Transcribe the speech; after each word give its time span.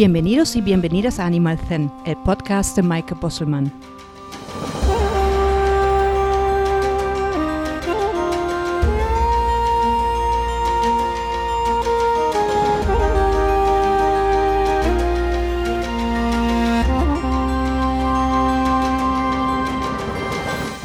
Bienvenidos 0.00 0.56
y 0.56 0.62
bienvenidas 0.62 1.20
a 1.20 1.26
Animal 1.26 1.58
Zen, 1.58 1.92
el 2.06 2.16
podcast 2.16 2.74
de 2.74 2.82
Mike 2.82 3.16
Bosselman. 3.20 3.70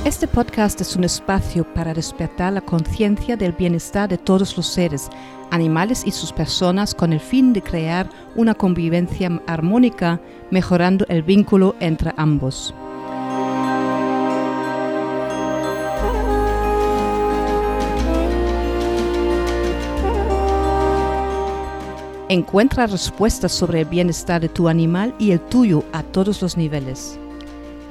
Este 0.04 0.28
podcast 0.28 0.82
es 0.82 0.96
un 0.98 1.06
espacio 1.06 1.64
para 1.74 1.94
despertar 1.94 2.52
la 2.52 2.60
conciencia 2.60 3.38
del 3.38 3.54
bienestar 3.54 4.10
de 4.10 4.18
todos 4.18 4.58
los 4.58 4.68
seres, 4.68 5.10
animales 5.56 6.04
y 6.06 6.12
sus 6.12 6.32
personas 6.32 6.94
con 6.94 7.14
el 7.14 7.20
fin 7.20 7.54
de 7.54 7.62
crear 7.62 8.10
una 8.36 8.54
convivencia 8.54 9.42
armónica, 9.48 10.20
mejorando 10.52 11.06
el 11.10 11.24
vínculo 11.24 11.76
entre 11.80 12.14
ambos. 12.18 12.76
Encuentra 22.28 22.88
respuestas 22.88 23.52
sobre 23.52 23.82
el 23.82 23.86
bienestar 23.86 24.42
de 24.42 24.50
tu 24.50 24.68
animal 24.68 25.14
y 25.20 25.32
el 25.32 25.40
tuyo 25.40 25.84
a 25.94 26.04
todos 26.04 26.42
los 26.42 26.58
niveles 26.58 27.20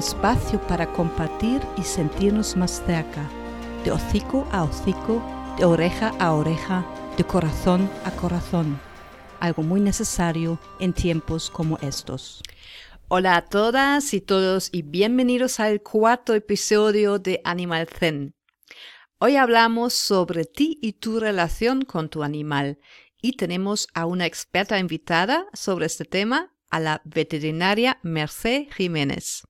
Espacio 0.00 0.58
para 0.62 0.90
compartir 0.94 1.60
y 1.76 1.82
sentirnos 1.82 2.56
más 2.56 2.82
cerca, 2.86 3.28
de 3.84 3.92
hocico 3.92 4.48
a 4.50 4.64
hocico, 4.64 5.22
de 5.58 5.66
oreja 5.66 6.14
a 6.18 6.32
oreja, 6.32 6.86
de 7.18 7.24
corazón 7.24 7.90
a 8.04 8.10
corazón, 8.10 8.80
algo 9.40 9.62
muy 9.62 9.78
necesario 9.78 10.58
en 10.78 10.94
tiempos 10.94 11.50
como 11.50 11.76
estos. 11.82 12.42
Hola 13.08 13.36
a 13.36 13.44
todas 13.44 14.14
y 14.14 14.22
todos 14.22 14.70
y 14.72 14.80
bienvenidos 14.80 15.60
al 15.60 15.82
cuarto 15.82 16.34
episodio 16.34 17.18
de 17.18 17.42
Animal 17.44 17.86
Zen. 17.86 18.34
Hoy 19.18 19.36
hablamos 19.36 19.92
sobre 19.92 20.46
ti 20.46 20.78
y 20.80 20.94
tu 20.94 21.20
relación 21.20 21.82
con 21.82 22.08
tu 22.08 22.22
animal 22.22 22.78
y 23.20 23.36
tenemos 23.36 23.86
a 23.92 24.06
una 24.06 24.24
experta 24.24 24.78
invitada 24.78 25.44
sobre 25.52 25.84
este 25.84 26.06
tema, 26.06 26.54
a 26.70 26.80
la 26.80 27.02
veterinaria 27.04 27.98
Merced 28.02 28.68
Jiménez. 28.74 29.42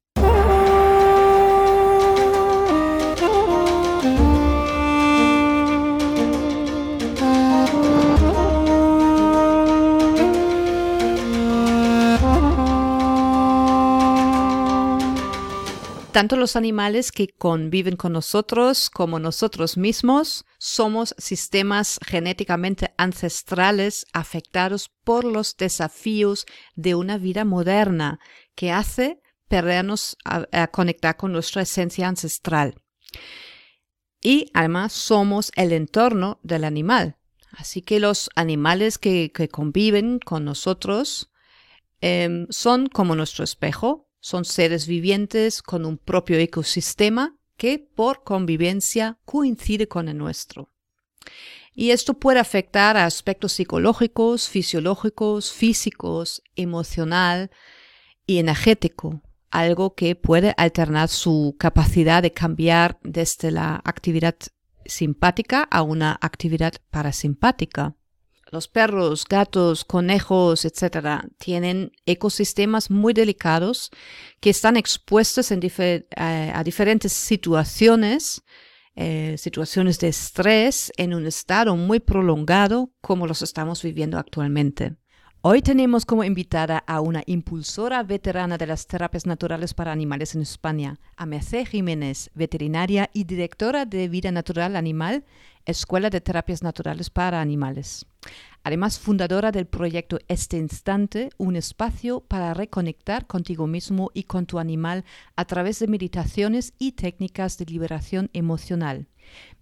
Tanto 16.12 16.36
los 16.36 16.56
animales 16.56 17.12
que 17.12 17.28
conviven 17.28 17.94
con 17.94 18.14
nosotros 18.14 18.90
como 18.90 19.20
nosotros 19.20 19.76
mismos 19.76 20.44
somos 20.58 21.14
sistemas 21.18 22.00
genéticamente 22.04 22.92
ancestrales 22.96 24.06
afectados 24.12 24.90
por 25.04 25.24
los 25.24 25.56
desafíos 25.56 26.46
de 26.74 26.96
una 26.96 27.16
vida 27.16 27.44
moderna 27.44 28.18
que 28.56 28.72
hace 28.72 29.20
perdernos 29.46 30.16
a, 30.24 30.66
conectar 30.68 31.16
con 31.16 31.30
nuestra 31.30 31.62
esencia 31.62 32.08
ancestral. 32.08 32.74
Y 34.20 34.50
además 34.52 34.92
somos 34.92 35.52
el 35.54 35.72
entorno 35.72 36.40
del 36.42 36.64
animal. 36.64 37.18
Así 37.52 37.82
que 37.82 38.00
los 38.00 38.30
animales 38.34 38.98
que, 38.98 39.30
conviven 39.50 40.18
con 40.18 40.44
nosotros 40.44 41.30
em, 42.00 42.48
son 42.50 42.88
como 42.88 43.14
nuestro 43.14 43.44
espejo, 43.44 44.09
son 44.20 44.44
seres 44.44 44.86
vivientes 44.86 45.62
con 45.62 45.84
un 45.84 45.98
propio 45.98 46.38
ecosistema 46.38 47.36
que 47.56 47.78
por 47.78 48.22
convivencia 48.22 49.18
coincide 49.24 49.88
con 49.88 50.08
el 50.08 50.16
nuestro. 50.16 50.70
Y 51.74 51.90
esto 51.90 52.14
puede 52.14 52.40
afectar 52.40 52.96
a 52.96 53.06
aspectos 53.06 53.52
psicológicos, 53.52 54.48
fisiológicos, 54.48 55.52
físicos, 55.52 56.42
emocional 56.56 57.50
y 58.26 58.38
energético 58.38 59.22
algo 59.50 59.94
que 59.94 60.14
puede 60.14 60.54
alternar 60.56 61.08
su 61.08 61.56
capacidad 61.58 62.22
de 62.22 62.32
cambiar 62.32 62.98
desde 63.02 63.50
la 63.50 63.80
actividad 63.84 64.36
simpática 64.86 65.62
a 65.62 65.82
una 65.82 66.18
actividad 66.20 66.74
parasimpática. 66.90 67.96
Los 68.50 68.66
perros, 68.66 69.24
gatos, 69.28 69.84
conejos, 69.84 70.64
etc., 70.64 71.22
tienen 71.38 71.92
ecosistemas 72.04 72.90
muy 72.90 73.12
delicados 73.12 73.90
que 74.40 74.50
están 74.50 74.76
expuestos 74.76 75.52
eh, 75.52 76.04
a 76.16 76.64
diferentes 76.64 77.12
situaciones, 77.12 78.42
eh, 78.96 79.36
situaciones 79.38 80.00
de 80.00 80.08
estrés 80.08 80.92
en 80.96 81.14
un 81.14 81.26
estado 81.26 81.76
muy 81.76 82.00
prolongado 82.00 82.90
como 83.00 83.26
los 83.26 83.42
estamos 83.42 83.82
viviendo 83.82 84.18
actualmente. 84.18 84.96
Hoy 85.42 85.62
tenemos 85.62 86.04
como 86.04 86.22
invitada 86.22 86.84
a 86.86 87.00
una 87.00 87.22
impulsora 87.24 88.02
veterana 88.02 88.58
de 88.58 88.66
las 88.66 88.86
terapias 88.86 89.24
naturales 89.24 89.72
para 89.72 89.90
animales 89.90 90.34
en 90.34 90.42
España, 90.42 91.00
a 91.16 91.24
Merced 91.24 91.66
Jiménez, 91.66 92.30
veterinaria 92.34 93.08
y 93.14 93.24
directora 93.24 93.86
de 93.86 94.06
Vida 94.08 94.32
Natural 94.32 94.76
Animal, 94.76 95.24
Escuela 95.64 96.10
de 96.10 96.20
Terapias 96.20 96.62
Naturales 96.62 97.08
para 97.08 97.40
Animales. 97.40 98.04
Además, 98.64 98.98
fundadora 98.98 99.50
del 99.50 99.64
proyecto 99.64 100.18
Este 100.28 100.58
Instante, 100.58 101.30
un 101.38 101.56
espacio 101.56 102.20
para 102.20 102.52
reconectar 102.52 103.26
contigo 103.26 103.66
mismo 103.66 104.10
y 104.12 104.24
con 104.24 104.44
tu 104.44 104.58
animal 104.58 105.06
a 105.36 105.46
través 105.46 105.78
de 105.78 105.88
meditaciones 105.88 106.74
y 106.78 106.92
técnicas 106.92 107.56
de 107.56 107.64
liberación 107.64 108.28
emocional. 108.34 109.06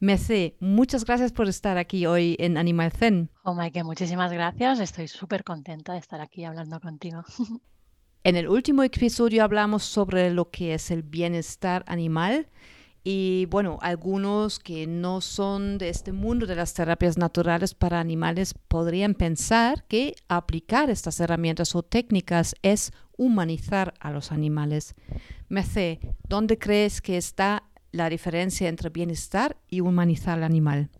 Mece, 0.00 0.56
muchas 0.60 1.04
gracias 1.04 1.32
por 1.32 1.48
estar 1.48 1.78
aquí 1.78 2.06
hoy 2.06 2.36
en 2.38 2.56
Animal 2.56 2.92
Zen. 2.92 3.30
Oh, 3.42 3.54
Mike, 3.54 3.84
muchísimas 3.84 4.32
gracias. 4.32 4.80
Estoy 4.80 5.08
súper 5.08 5.44
contenta 5.44 5.92
de 5.92 5.98
estar 5.98 6.20
aquí 6.20 6.44
hablando 6.44 6.80
contigo. 6.80 7.22
En 8.24 8.36
el 8.36 8.48
último 8.48 8.82
episodio 8.82 9.44
hablamos 9.44 9.84
sobre 9.84 10.30
lo 10.30 10.50
que 10.50 10.74
es 10.74 10.90
el 10.90 11.02
bienestar 11.02 11.84
animal 11.86 12.48
y 13.04 13.46
bueno, 13.46 13.78
algunos 13.80 14.58
que 14.58 14.86
no 14.86 15.22
son 15.22 15.78
de 15.78 15.88
este 15.88 16.12
mundo 16.12 16.44
de 16.44 16.56
las 16.56 16.74
terapias 16.74 17.16
naturales 17.16 17.74
para 17.74 18.00
animales 18.00 18.52
podrían 18.52 19.14
pensar 19.14 19.84
que 19.84 20.14
aplicar 20.28 20.90
estas 20.90 21.20
herramientas 21.20 21.74
o 21.74 21.82
técnicas 21.82 22.54
es 22.62 22.92
humanizar 23.16 23.94
a 24.00 24.10
los 24.10 24.30
animales. 24.30 24.94
Mece, 25.48 26.00
¿dónde 26.28 26.58
crees 26.58 27.00
que 27.00 27.16
está 27.16 27.64
la 27.92 28.08
diferencia 28.08 28.68
entre 28.68 28.90
bienestar 28.90 29.56
y 29.68 29.80
humanizar 29.80 30.38
al 30.38 30.44
animal? 30.44 30.90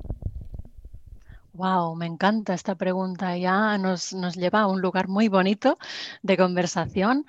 Wow, 1.59 1.97
me 1.97 2.07
encanta 2.07 2.55
esta 2.55 2.77
pregunta. 2.77 3.37
Ya 3.37 3.77
nos, 3.79 4.13
lleva 4.37 4.61
a 4.61 4.67
un 4.69 4.81
lugar 4.81 5.09
muy 5.09 5.27
bonito 5.27 5.77
de 6.23 6.37
conversación. 6.37 7.27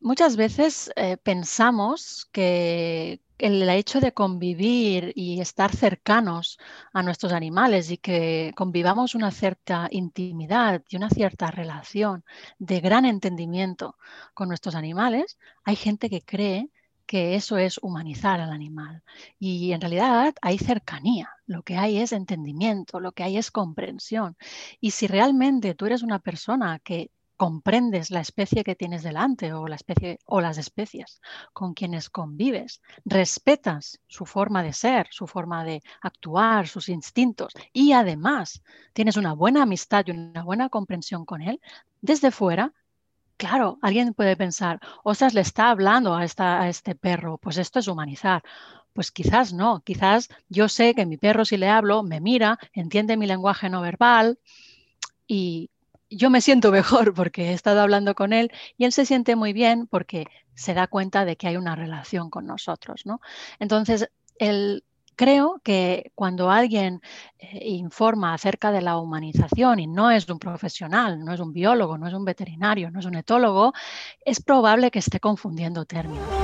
muchas 0.00 0.36
veces 0.36 0.92
eh, 0.94 1.16
pensamos 1.16 2.28
que 2.30 3.20
el 3.38 3.68
hecho 3.68 4.00
de 4.00 4.12
convivir 4.12 5.12
y 5.16 5.40
estar 5.40 5.74
cercanos 5.74 6.58
a 6.92 7.02
nuestros 7.02 7.32
animales 7.32 7.90
y 7.90 7.98
que 7.98 8.52
convivamos 8.56 9.14
una 9.14 9.30
cierta 9.32 9.88
intimidad 9.90 10.82
y 10.88 10.96
una 10.96 11.10
cierta 11.10 11.50
relación 11.50 12.24
de 12.58 12.80
gran 12.80 13.04
entendimiento 13.06 13.96
con 14.34 14.48
nuestros 14.48 14.76
animales, 14.76 15.36
hay 15.64 15.76
gente 15.76 16.08
que 16.08 16.22
cree 16.22 16.70
que 17.06 17.34
eso 17.34 17.58
es 17.58 17.78
humanizar 17.82 18.40
al 18.40 18.50
animal. 18.50 19.02
Y 19.38 19.72
en 19.72 19.80
realidad 19.80 20.34
hay 20.42 20.58
cercanía, 20.58 21.30
lo 21.46 21.62
que 21.62 21.76
hay 21.76 21.98
es 21.98 22.12
entendimiento, 22.12 23.00
lo 23.00 23.12
que 23.12 23.22
hay 23.22 23.36
es 23.36 23.50
comprensión. 23.50 24.36
Y 24.80 24.92
si 24.92 25.06
realmente 25.06 25.74
tú 25.74 25.86
eres 25.86 26.02
una 26.02 26.18
persona 26.18 26.78
que 26.78 27.10
comprendes 27.36 28.10
la 28.10 28.20
especie 28.20 28.64
que 28.64 28.76
tienes 28.76 29.02
delante 29.02 29.52
o 29.52 29.66
la 29.66 29.76
especie 29.76 30.18
o 30.26 30.40
las 30.40 30.58
especies 30.58 31.20
con 31.52 31.74
quienes 31.74 32.08
convives, 32.08 32.80
respetas 33.04 34.00
su 34.06 34.24
forma 34.24 34.62
de 34.62 34.72
ser, 34.72 35.08
su 35.10 35.26
forma 35.26 35.64
de 35.64 35.82
actuar, 36.00 36.68
sus 36.68 36.88
instintos 36.88 37.52
y 37.72 37.92
además 37.92 38.62
tienes 38.92 39.16
una 39.16 39.32
buena 39.32 39.62
amistad 39.62 40.04
y 40.06 40.12
una 40.12 40.42
buena 40.44 40.68
comprensión 40.68 41.24
con 41.24 41.42
él, 41.42 41.60
desde 42.00 42.30
fuera 42.30 42.72
Claro, 43.36 43.78
alguien 43.82 44.14
puede 44.14 44.36
pensar, 44.36 44.80
ostras, 45.02 45.34
le 45.34 45.40
está 45.40 45.70
hablando 45.70 46.14
a, 46.14 46.20
a 46.38 46.68
este 46.68 46.94
perro, 46.94 47.38
pues 47.38 47.56
esto 47.58 47.80
es 47.80 47.88
humanizar. 47.88 48.42
Pues 48.92 49.10
quizás 49.10 49.52
no, 49.52 49.82
quizás 49.84 50.28
yo 50.48 50.68
sé 50.68 50.94
que 50.94 51.04
mi 51.04 51.16
perro 51.16 51.44
si 51.44 51.56
le 51.56 51.68
hablo 51.68 52.02
me 52.04 52.20
mira, 52.20 52.58
entiende 52.72 53.16
mi 53.16 53.26
lenguaje 53.26 53.68
no 53.68 53.80
verbal 53.80 54.38
y 55.26 55.70
yo 56.10 56.30
me 56.30 56.40
siento 56.40 56.72
mejor 56.72 57.14
porque 57.14 57.50
he 57.50 57.52
estado 57.54 57.80
hablando 57.82 58.14
con 58.14 58.32
él 58.32 58.52
y 58.78 58.84
él 58.84 58.92
se 58.92 59.06
siente 59.06 59.36
muy 59.36 59.52
bien 59.52 59.86
porque 59.88 60.26
se 60.54 60.74
da 60.74 60.86
cuenta 60.86 61.24
de 61.24 61.36
que 61.36 61.48
hay 61.48 61.56
una 61.56 61.76
relación 61.76 62.30
con 62.30 62.46
nosotros, 62.46 63.06
¿no? 63.06 63.20
Entonces, 63.58 64.10
el 64.38 64.84
creo 65.16 65.60
que 65.64 66.12
cuando 66.14 66.50
alguien 66.50 67.00
eh, 67.38 67.68
informa 67.68 68.34
acerca 68.34 68.72
de 68.72 68.82
la 68.82 68.98
humanización 68.98 69.80
y 69.80 69.86
no 69.86 70.10
es 70.10 70.28
un 70.28 70.38
profesional, 70.38 71.24
no 71.24 71.32
es 71.32 71.40
un 71.40 71.52
biólogo, 71.52 71.98
no 71.98 72.06
es 72.08 72.14
un 72.14 72.24
veterinario, 72.24 72.90
no 72.90 73.00
es 73.00 73.06
un 73.06 73.16
etólogo, 73.16 73.72
es 74.24 74.42
probable 74.42 74.90
que 74.90 74.98
esté 75.00 75.20
confundiendo 75.20 75.84
términos. 75.86 76.43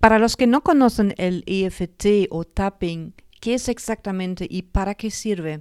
Para 0.00 0.18
los 0.18 0.38
que 0.38 0.46
no 0.46 0.62
conocen 0.62 1.14
el 1.18 1.44
EFT 1.46 2.28
o 2.30 2.44
tapping, 2.44 3.12
¿qué 3.38 3.52
es 3.52 3.68
exactamente 3.68 4.46
y 4.48 4.62
para 4.62 4.94
qué 4.94 5.10
sirve? 5.10 5.60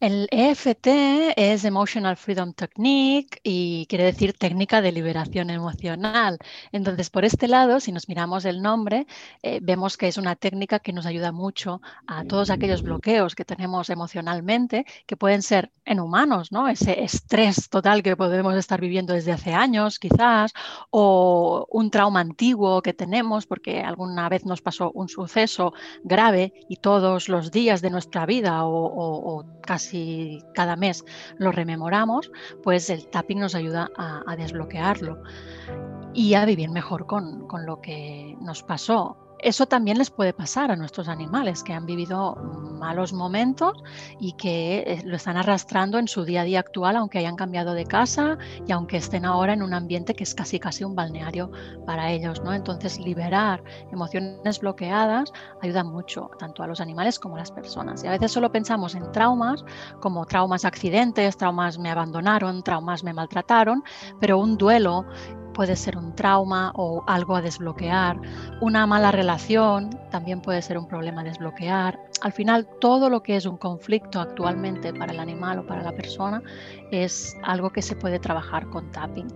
El 0.00 0.28
EFT 0.30 0.86
es 1.34 1.64
Emotional 1.64 2.16
Freedom 2.16 2.52
Technique 2.52 3.40
y 3.42 3.84
quiere 3.86 4.04
decir 4.04 4.32
técnica 4.32 4.80
de 4.80 4.92
liberación 4.92 5.50
emocional. 5.50 6.38
Entonces, 6.70 7.10
por 7.10 7.24
este 7.24 7.48
lado, 7.48 7.80
si 7.80 7.90
nos 7.90 8.08
miramos 8.08 8.44
el 8.44 8.62
nombre, 8.62 9.08
eh, 9.42 9.58
vemos 9.60 9.96
que 9.96 10.06
es 10.06 10.16
una 10.16 10.36
técnica 10.36 10.78
que 10.78 10.92
nos 10.92 11.04
ayuda 11.04 11.32
mucho 11.32 11.82
a 12.06 12.24
todos 12.24 12.50
aquellos 12.50 12.82
bloqueos 12.82 13.34
que 13.34 13.44
tenemos 13.44 13.90
emocionalmente, 13.90 14.86
que 15.04 15.16
pueden 15.16 15.42
ser 15.42 15.72
en 15.84 15.98
humanos, 15.98 16.52
¿no? 16.52 16.68
Ese 16.68 17.02
estrés 17.02 17.68
total 17.68 18.04
que 18.04 18.16
podemos 18.16 18.54
estar 18.54 18.80
viviendo 18.80 19.14
desde 19.14 19.32
hace 19.32 19.52
años, 19.52 19.98
quizás, 19.98 20.52
o 20.90 21.66
un 21.72 21.90
trauma 21.90 22.20
antiguo 22.20 22.82
que 22.82 22.94
tenemos 22.94 23.46
porque 23.46 23.80
alguna 23.80 24.28
vez 24.28 24.44
nos 24.44 24.62
pasó 24.62 24.92
un 24.92 25.08
suceso 25.08 25.72
grave 26.04 26.52
y 26.68 26.76
todos 26.76 27.28
los 27.28 27.50
días 27.50 27.82
de 27.82 27.90
nuestra 27.90 28.26
vida 28.26 28.64
o 28.64 29.44
casi 29.62 29.87
si 29.88 30.42
cada 30.54 30.76
mes 30.76 31.04
lo 31.38 31.52
rememoramos, 31.52 32.30
pues 32.62 32.90
el 32.90 33.08
tapping 33.08 33.40
nos 33.40 33.54
ayuda 33.54 33.90
a, 33.96 34.36
desbloquearlo 34.36 35.22
y 36.14 36.34
a 36.34 36.44
vivir 36.44 36.70
mejor 36.70 37.06
con, 37.06 37.46
con 37.48 37.66
lo 37.66 37.80
que 37.80 38.36
nos 38.40 38.62
pasó 38.62 39.27
eso 39.40 39.66
también 39.66 39.98
les 39.98 40.10
puede 40.10 40.32
pasar 40.32 40.70
a 40.70 40.76
nuestros 40.76 41.08
animales 41.08 41.62
que 41.62 41.72
han 41.72 41.86
vivido 41.86 42.34
malos 42.78 43.12
momentos 43.12 43.72
y 44.18 44.32
que 44.32 44.78
eh, 44.86 45.02
lo 45.04 45.16
están 45.16 45.36
arrastrando 45.36 45.98
en 45.98 46.08
su 46.08 46.24
día 46.24 46.42
a 46.42 46.44
día 46.44 46.60
actual, 46.60 46.96
aunque 46.96 47.18
hayan 47.18 47.36
cambiado 47.36 47.74
de 47.74 47.84
casa 47.84 48.38
y 48.66 48.72
aunque 48.72 48.96
estén 48.96 49.24
ahora 49.24 49.52
en 49.52 49.62
un 49.62 49.74
ambiente 49.74 50.14
que 50.14 50.24
es 50.24 50.34
casi 50.34 50.58
casi 50.58 50.84
un 50.84 50.94
balneario 50.94 51.50
para 51.86 52.10
ellos. 52.10 52.42
¿no? 52.42 52.52
Entonces, 52.52 52.98
liberar 52.98 53.62
emociones 53.92 54.60
bloqueadas 54.60 55.32
ayuda 55.62 55.84
mucho, 55.84 56.30
tanto 56.38 56.62
a 56.62 56.66
los 56.66 56.80
animales 56.80 57.18
como 57.18 57.36
a 57.36 57.38
las 57.38 57.50
personas. 57.50 58.02
Y 58.04 58.06
a 58.06 58.10
veces 58.10 58.32
solo 58.32 58.50
pensamos 58.50 58.94
en 58.94 59.10
traumas, 59.12 59.64
como 60.00 60.26
traumas 60.26 60.64
accidentes, 60.64 61.36
traumas 61.36 61.78
me 61.78 61.90
abandonaron, 61.90 62.62
traumas 62.62 63.04
me 63.04 63.12
maltrataron, 63.12 63.82
pero 64.20 64.38
un 64.38 64.56
duelo 64.56 65.04
puede 65.58 65.74
ser 65.74 65.98
un 65.98 66.14
trauma 66.14 66.70
o 66.76 67.02
algo 67.08 67.34
a 67.34 67.42
desbloquear. 67.42 68.16
Una 68.60 68.86
mala 68.86 69.10
relación 69.10 69.90
también 70.08 70.40
puede 70.40 70.62
ser 70.62 70.78
un 70.78 70.86
problema 70.86 71.22
a 71.22 71.24
desbloquear. 71.24 71.98
Al 72.20 72.32
final, 72.32 72.68
todo 72.80 73.10
lo 73.10 73.24
que 73.24 73.34
es 73.34 73.44
un 73.44 73.56
conflicto 73.56 74.20
actualmente 74.20 74.94
para 74.94 75.12
el 75.12 75.18
animal 75.18 75.58
o 75.58 75.66
para 75.66 75.82
la 75.82 75.90
persona 75.90 76.44
es 76.92 77.36
algo 77.42 77.70
que 77.70 77.82
se 77.82 77.96
puede 77.96 78.20
trabajar 78.20 78.70
con 78.70 78.92
tapping. 78.92 79.26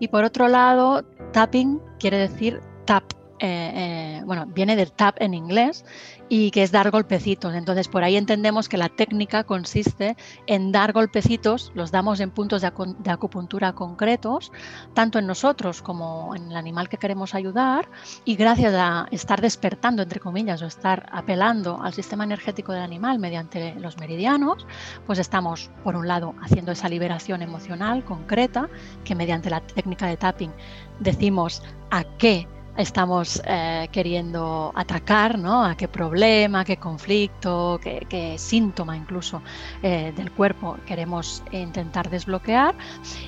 Y 0.00 0.08
por 0.08 0.24
otro 0.24 0.48
lado, 0.48 1.04
tapping 1.32 1.82
quiere 1.98 2.16
decir 2.16 2.62
tap 2.86 3.17
eh, 3.40 4.18
eh, 4.20 4.22
bueno, 4.24 4.46
viene 4.46 4.76
del 4.76 4.92
tap 4.92 5.16
en 5.20 5.34
inglés 5.34 5.84
y 6.28 6.50
que 6.50 6.62
es 6.62 6.72
dar 6.72 6.90
golpecitos. 6.90 7.54
Entonces, 7.54 7.88
por 7.88 8.04
ahí 8.04 8.16
entendemos 8.16 8.68
que 8.68 8.76
la 8.76 8.88
técnica 8.88 9.44
consiste 9.44 10.16
en 10.46 10.72
dar 10.72 10.92
golpecitos, 10.92 11.72
los 11.74 11.90
damos 11.90 12.20
en 12.20 12.30
puntos 12.30 12.62
de, 12.62 12.70
de, 12.98 13.10
acupuntura 13.10 13.72
concretos, 13.72 14.52
tanto 14.94 15.18
en 15.18 15.26
nosotros 15.26 15.82
como 15.82 16.34
en 16.34 16.50
el 16.50 16.56
animal 16.56 16.88
que 16.88 16.96
queremos 16.96 17.34
ayudar, 17.34 17.88
y 18.24 18.36
gracias 18.36 18.74
a 18.74 19.06
estar 19.10 19.40
despertando, 19.40 20.02
entre 20.02 20.20
comillas, 20.20 20.60
o 20.62 20.66
estar 20.66 21.08
apelando 21.12 21.80
al 21.82 21.94
sistema 21.94 22.24
energético 22.24 22.72
del 22.72 22.82
animal 22.82 23.18
mediante 23.18 23.74
los 23.76 23.98
meridianos, 23.98 24.66
pues 25.06 25.18
estamos, 25.18 25.70
por 25.84 25.96
un 25.96 26.08
lado, 26.08 26.34
haciendo 26.42 26.72
esa 26.72 26.88
liberación 26.88 27.42
emocional 27.42 28.04
concreta, 28.04 28.68
que 29.04 29.14
mediante 29.14 29.50
la 29.50 29.60
técnica 29.60 30.06
de 30.06 30.16
tapping 30.16 30.52
decimos 31.00 31.62
a 31.90 32.04
qué 32.18 32.46
estamos 32.78 33.42
eh, 33.44 33.88
queriendo 33.90 34.72
atacar, 34.74 35.36
¿no? 35.36 35.64
A 35.64 35.76
qué 35.76 35.88
problema, 35.88 36.64
qué 36.64 36.76
conflicto, 36.76 37.80
qué, 37.82 38.36
síntoma 38.38 38.96
incluso 38.96 39.42
eh, 39.82 40.12
del 40.16 40.30
cuerpo 40.30 40.76
queremos 40.86 41.42
intentar 41.50 42.08
desbloquear. 42.08 42.76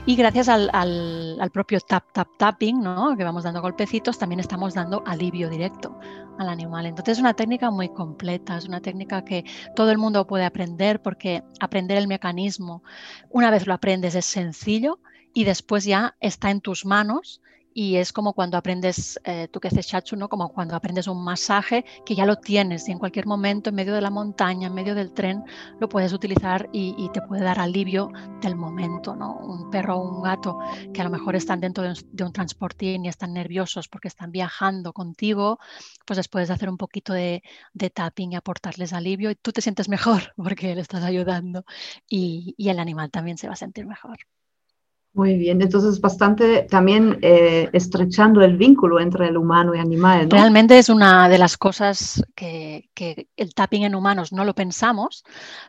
Y 0.06 0.14
gracias 0.14 0.48
al, 0.48 1.50
propio 1.52 1.80
tap, 1.80 2.04
tap, 2.12 2.28
tapping, 2.38 2.80
¿no? 2.80 3.16
Que 3.16 3.24
vamos 3.24 3.42
dando 3.42 3.60
golpecitos, 3.60 4.18
también 4.18 4.38
estamos 4.38 4.72
dando 4.74 5.02
alivio 5.04 5.50
directo 5.50 5.98
al 6.38 6.48
animal. 6.48 6.86
Entonces 6.86 7.18
es 7.18 7.20
una 7.20 7.34
técnica 7.34 7.72
muy 7.72 7.88
completa, 7.88 8.56
es 8.56 8.68
una 8.68 8.80
técnica 8.80 9.24
que 9.24 9.44
todo 9.74 9.90
el 9.90 9.98
mundo 9.98 10.28
puede 10.28 10.44
aprender 10.44 11.02
porque 11.02 11.42
aprender 11.58 11.98
el 11.98 12.06
mecanismo, 12.06 12.84
una 13.28 13.50
vez 13.50 13.66
lo 13.66 13.74
aprendes 13.74 14.14
es 14.14 14.26
sencillo 14.26 15.00
y 15.34 15.42
después 15.42 15.84
ya 15.84 16.16
está 16.20 16.50
en 16.50 16.60
tus 16.60 16.86
manos 16.86 17.40
y 17.72 17.96
es 17.96 18.12
como 18.12 18.32
cuando 18.34 18.56
aprendes, 18.56 19.20
eh, 19.24 19.48
tú 19.48 19.60
que 19.60 19.68
haces 19.68 19.86
shachu, 19.86 20.16
¿no? 20.16 20.28
como 20.28 20.48
cuando 20.52 20.74
aprendes 20.74 21.06
un 21.06 21.22
masaje 21.22 21.84
que 22.04 22.14
ya 22.14 22.26
lo 22.26 22.36
tienes 22.36 22.88
y 22.88 22.92
en 22.92 22.98
cualquier 22.98 23.26
momento, 23.26 23.70
en 23.70 23.76
medio 23.76 23.94
de 23.94 24.00
la 24.00 24.10
montaña, 24.10 24.68
en 24.68 24.74
medio 24.74 24.94
del 24.94 25.12
tren, 25.12 25.44
lo 25.78 25.88
puedes 25.88 26.12
utilizar 26.12 26.68
y, 26.72 27.08
te 27.12 27.22
puede 27.22 27.42
dar 27.42 27.58
alivio 27.58 28.12
del 28.40 28.56
momento. 28.56 29.16
¿no? 29.16 29.36
Un 29.36 29.70
perro 29.70 29.96
o 29.96 30.16
un 30.16 30.22
gato 30.22 30.58
que 30.92 31.00
a 31.00 31.04
lo 31.04 31.10
mejor 31.10 31.34
están 31.36 31.60
dentro 31.60 31.84
de 31.84 32.24
un, 32.24 32.32
transportín 32.32 33.04
y 33.04 33.08
están 33.08 33.32
nerviosos 33.32 33.88
porque 33.88 34.08
están 34.08 34.30
viajando 34.30 34.92
contigo, 34.92 35.58
pues 36.06 36.16
les 36.16 36.28
puedes 36.28 36.50
hacer 36.50 36.68
un 36.68 36.76
poquito 36.76 37.12
de, 37.12 37.42
de 37.72 37.90
tapping 37.90 38.32
y 38.32 38.36
aportarles 38.36 38.92
alivio 38.92 39.30
y 39.30 39.34
tú 39.36 39.52
te 39.52 39.60
sientes 39.62 39.88
mejor 39.88 40.32
porque 40.36 40.74
le 40.74 40.80
estás 40.80 41.04
ayudando 41.04 41.64
y 42.08 42.54
el 42.58 42.78
animal 42.78 43.10
también 43.10 43.38
se 43.38 43.48
va 43.48 43.54
a 43.54 43.56
sentir 43.56 43.86
mejor. 43.86 44.18
Muy 45.12 45.36
bien, 45.36 45.60
entonces 45.60 46.00
bastante 46.00 46.62
también 46.70 47.18
eh, 47.20 47.68
estrechando 47.72 48.42
el 48.42 48.56
vínculo 48.56 49.00
entre 49.00 49.26
el 49.26 49.36
humano 49.36 49.74
y 49.74 49.78
animal. 49.78 50.30
Realmente 50.30 50.78
es 50.78 50.88
una 50.88 51.28
de 51.28 51.36
las 51.36 51.56
cosas 51.56 52.22
que, 52.36 52.88
el 53.36 53.54
tapping 53.54 53.82
en 53.82 53.96
humanos 53.96 54.32
no 54.32 54.44
lo 54.44 54.54
pensamos, 54.54 55.24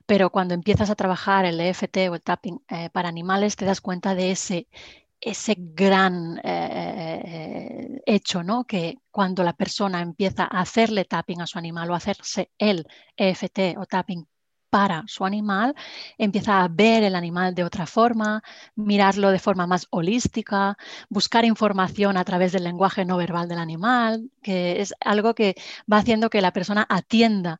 pero 0.05 0.29
cuando 0.29 0.53
empiezas 0.53 0.91
a 0.91 0.95
trabajar 0.95 1.45
el 1.45 1.60
EFT 1.60 2.10
o 2.12 2.15
el 2.15 2.21
tapping 2.21 2.62
eh, 2.69 2.89
para 2.91 3.10
animales 3.10 3.55
te 3.55 3.65
das 3.65 3.81
cuenta 3.81 4.13
de 4.13 4.29
ese, 4.29 4.67
ese 5.19 5.55
gran 5.57 6.39
eh, 6.43 8.00
hecho, 8.05 8.43
¿no? 8.43 8.65
Que 8.65 9.00
cuando 9.10 9.43
la 9.43 9.53
persona 9.53 10.01
empieza 10.01 10.43
a 10.43 10.62
hacerle 10.62 11.05
tapping 11.05 11.41
a 11.41 11.48
su 11.48 11.57
animal 11.57 11.89
o 11.89 11.95
hacerse 11.95 12.51
el 12.60 12.86
EFT 13.17 13.75
o 13.77 13.88
tapping 13.88 14.27
para 14.71 15.03
su 15.07 15.25
animal, 15.25 15.75
empieza 16.17 16.63
a 16.63 16.67
ver 16.69 17.03
el 17.03 17.15
animal 17.15 17.53
de 17.53 17.63
otra 17.65 17.85
forma, 17.85 18.41
mirarlo 18.75 19.29
de 19.31 19.39
forma 19.39 19.67
más 19.67 19.87
holística, 19.91 20.77
buscar 21.09 21.45
información 21.45 22.17
a 22.17 22.23
través 22.25 22.53
del 22.53 22.63
lenguaje 22.63 23.05
no 23.05 23.17
verbal 23.17 23.47
del 23.49 23.59
animal, 23.59 24.31
que 24.41 24.81
es 24.81 24.95
algo 25.01 25.35
que 25.35 25.55
va 25.91 25.97
haciendo 25.97 26.29
que 26.29 26.41
la 26.41 26.53
persona 26.53 26.85
atienda 26.89 27.59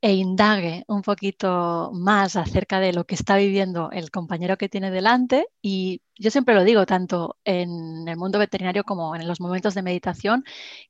e 0.00 0.12
indague 0.14 0.84
un 0.86 1.02
poquito 1.02 1.90
más 1.94 2.36
acerca 2.36 2.78
de 2.78 2.92
lo 2.92 3.04
que 3.06 3.14
está 3.14 3.36
viviendo 3.36 3.90
el 3.90 4.10
compañero 4.10 4.58
que 4.58 4.68
tiene 4.68 4.90
delante. 4.90 5.48
Y 5.62 6.02
yo 6.16 6.30
siempre 6.30 6.54
lo 6.54 6.62
digo, 6.64 6.86
tanto 6.86 7.38
en 7.44 8.06
el 8.06 8.16
mundo 8.16 8.38
veterinario 8.38 8.84
como 8.84 9.16
en 9.16 9.26
los 9.26 9.40
momentos 9.40 9.74
de 9.74 9.82
meditación, 9.82 10.44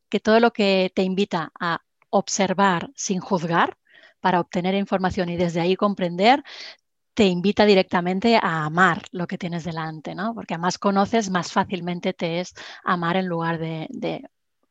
que 0.09 0.21
todo 0.21 0.40
lo 0.40 0.52
que 0.52 0.92
te 0.94 1.02
invita 1.04 1.52
a 1.61 1.83
observar 2.11 2.90
sin 2.97 3.21
juzgar, 3.21 3.78
para 4.25 4.40
obtener 4.40 4.75
información 4.75 5.28
y 5.28 5.37
desde 5.37 5.61
ahí 5.61 5.76
comprender, 5.76 6.43
te 7.14 7.26
invita 7.26 7.66
directamente 7.66 8.37
a 8.37 8.64
amar 8.64 9.02
lo 9.12 9.26
que 9.26 9.38
tienes 9.38 9.64
delante, 9.64 10.14
¿no? 10.14 10.35
Porque 10.35 10.54
a 10.54 10.59
más 10.59 10.78
conoces, 10.78 11.31
más 11.31 11.52
fácilmente 11.52 12.14
te 12.14 12.40
es 12.40 12.54
amar 12.85 13.19
en 13.19 13.26
lugar 13.26 13.59
de, 13.59 13.88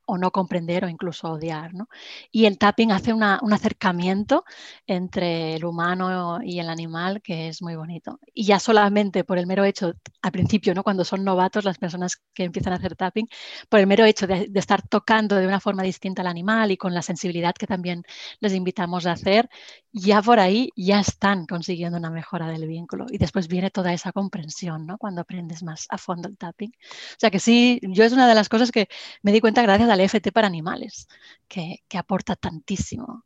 o 0.05 0.17
no 0.17 0.31
comprender 0.31 0.85
o 0.85 0.89
incluso 0.89 1.31
odiar. 1.31 1.73
¿no? 1.73 1.87
Y 2.31 2.45
el 2.45 2.57
tapping 2.57 2.91
hace 2.91 3.13
un 3.13 3.23
acercamiento 3.23 4.43
entre 4.87 5.55
el 5.55 5.65
humano 5.65 6.39
y 6.43 6.59
el 6.59 6.69
animal 6.69 7.21
que 7.21 7.47
es 7.47 7.61
muy 7.61 7.75
bonito. 7.75 8.19
Y 8.33 8.45
ya 8.45 8.59
solamente 8.59 9.23
por 9.23 9.37
el 9.37 9.47
mero 9.47 9.63
hecho, 9.63 9.93
al 10.21 10.31
principio, 10.31 10.73
¿no? 10.73 10.83
cuando 10.83 11.03
son 11.05 11.23
novatos 11.23 11.63
las 11.65 11.77
personas 11.77 12.17
que 12.33 12.43
empiezan 12.43 12.73
a 12.73 12.77
hacer 12.77 12.95
tapping, 12.95 13.27
por 13.69 13.79
el 13.79 13.87
mero 13.87 14.05
hecho 14.05 14.27
de, 14.27 14.49
estar 14.53 14.81
tocando 14.87 15.35
de 15.35 15.47
una 15.47 15.59
forma 15.59 15.83
distinta 15.83 16.21
al 16.21 16.27
animal 16.27 16.71
y 16.71 16.77
con 16.77 16.93
la 16.93 17.01
sensibilidad 17.01 17.53
que 17.53 17.67
también 17.67 18.03
les 18.39 18.53
invitamos 18.53 19.05
a 19.05 19.13
hacer, 19.13 19.49
ya 19.91 20.21
por 20.21 20.39
ahí 20.39 20.69
ya 20.75 20.99
están 20.99 21.45
consiguiendo 21.45 21.97
una 21.97 22.09
mejora 22.09 22.47
del 22.47 22.67
vínculo. 22.67 23.05
Y 23.09 23.17
después 23.17 23.47
viene 23.47 23.69
toda 23.71 23.93
esa 23.93 24.11
comprensión 24.11 24.85
¿no? 24.87 24.97
cuando 24.97 25.21
aprendes 25.21 25.63
más 25.63 25.85
a 25.89 25.97
fondo 25.97 26.27
el 26.27 26.37
tapping. 26.37 26.71
O 26.71 27.19
sea 27.19 27.31
que 27.31 27.39
sí, 27.39 27.79
yo 27.83 28.03
es 28.03 28.13
una 28.13 28.27
de 28.27 28.35
las 28.35 28.49
cosas 28.49 28.71
que 28.71 28.87
me 29.21 29.31
di 29.31 29.39
cuenta 29.41 29.61
gracias 29.61 29.89
al 29.93 30.01
FT 30.01 30.31
para 30.31 30.47
animales, 30.47 31.07
que, 31.47 31.79
aporta 31.97 32.35
tantísimo. 32.35 33.23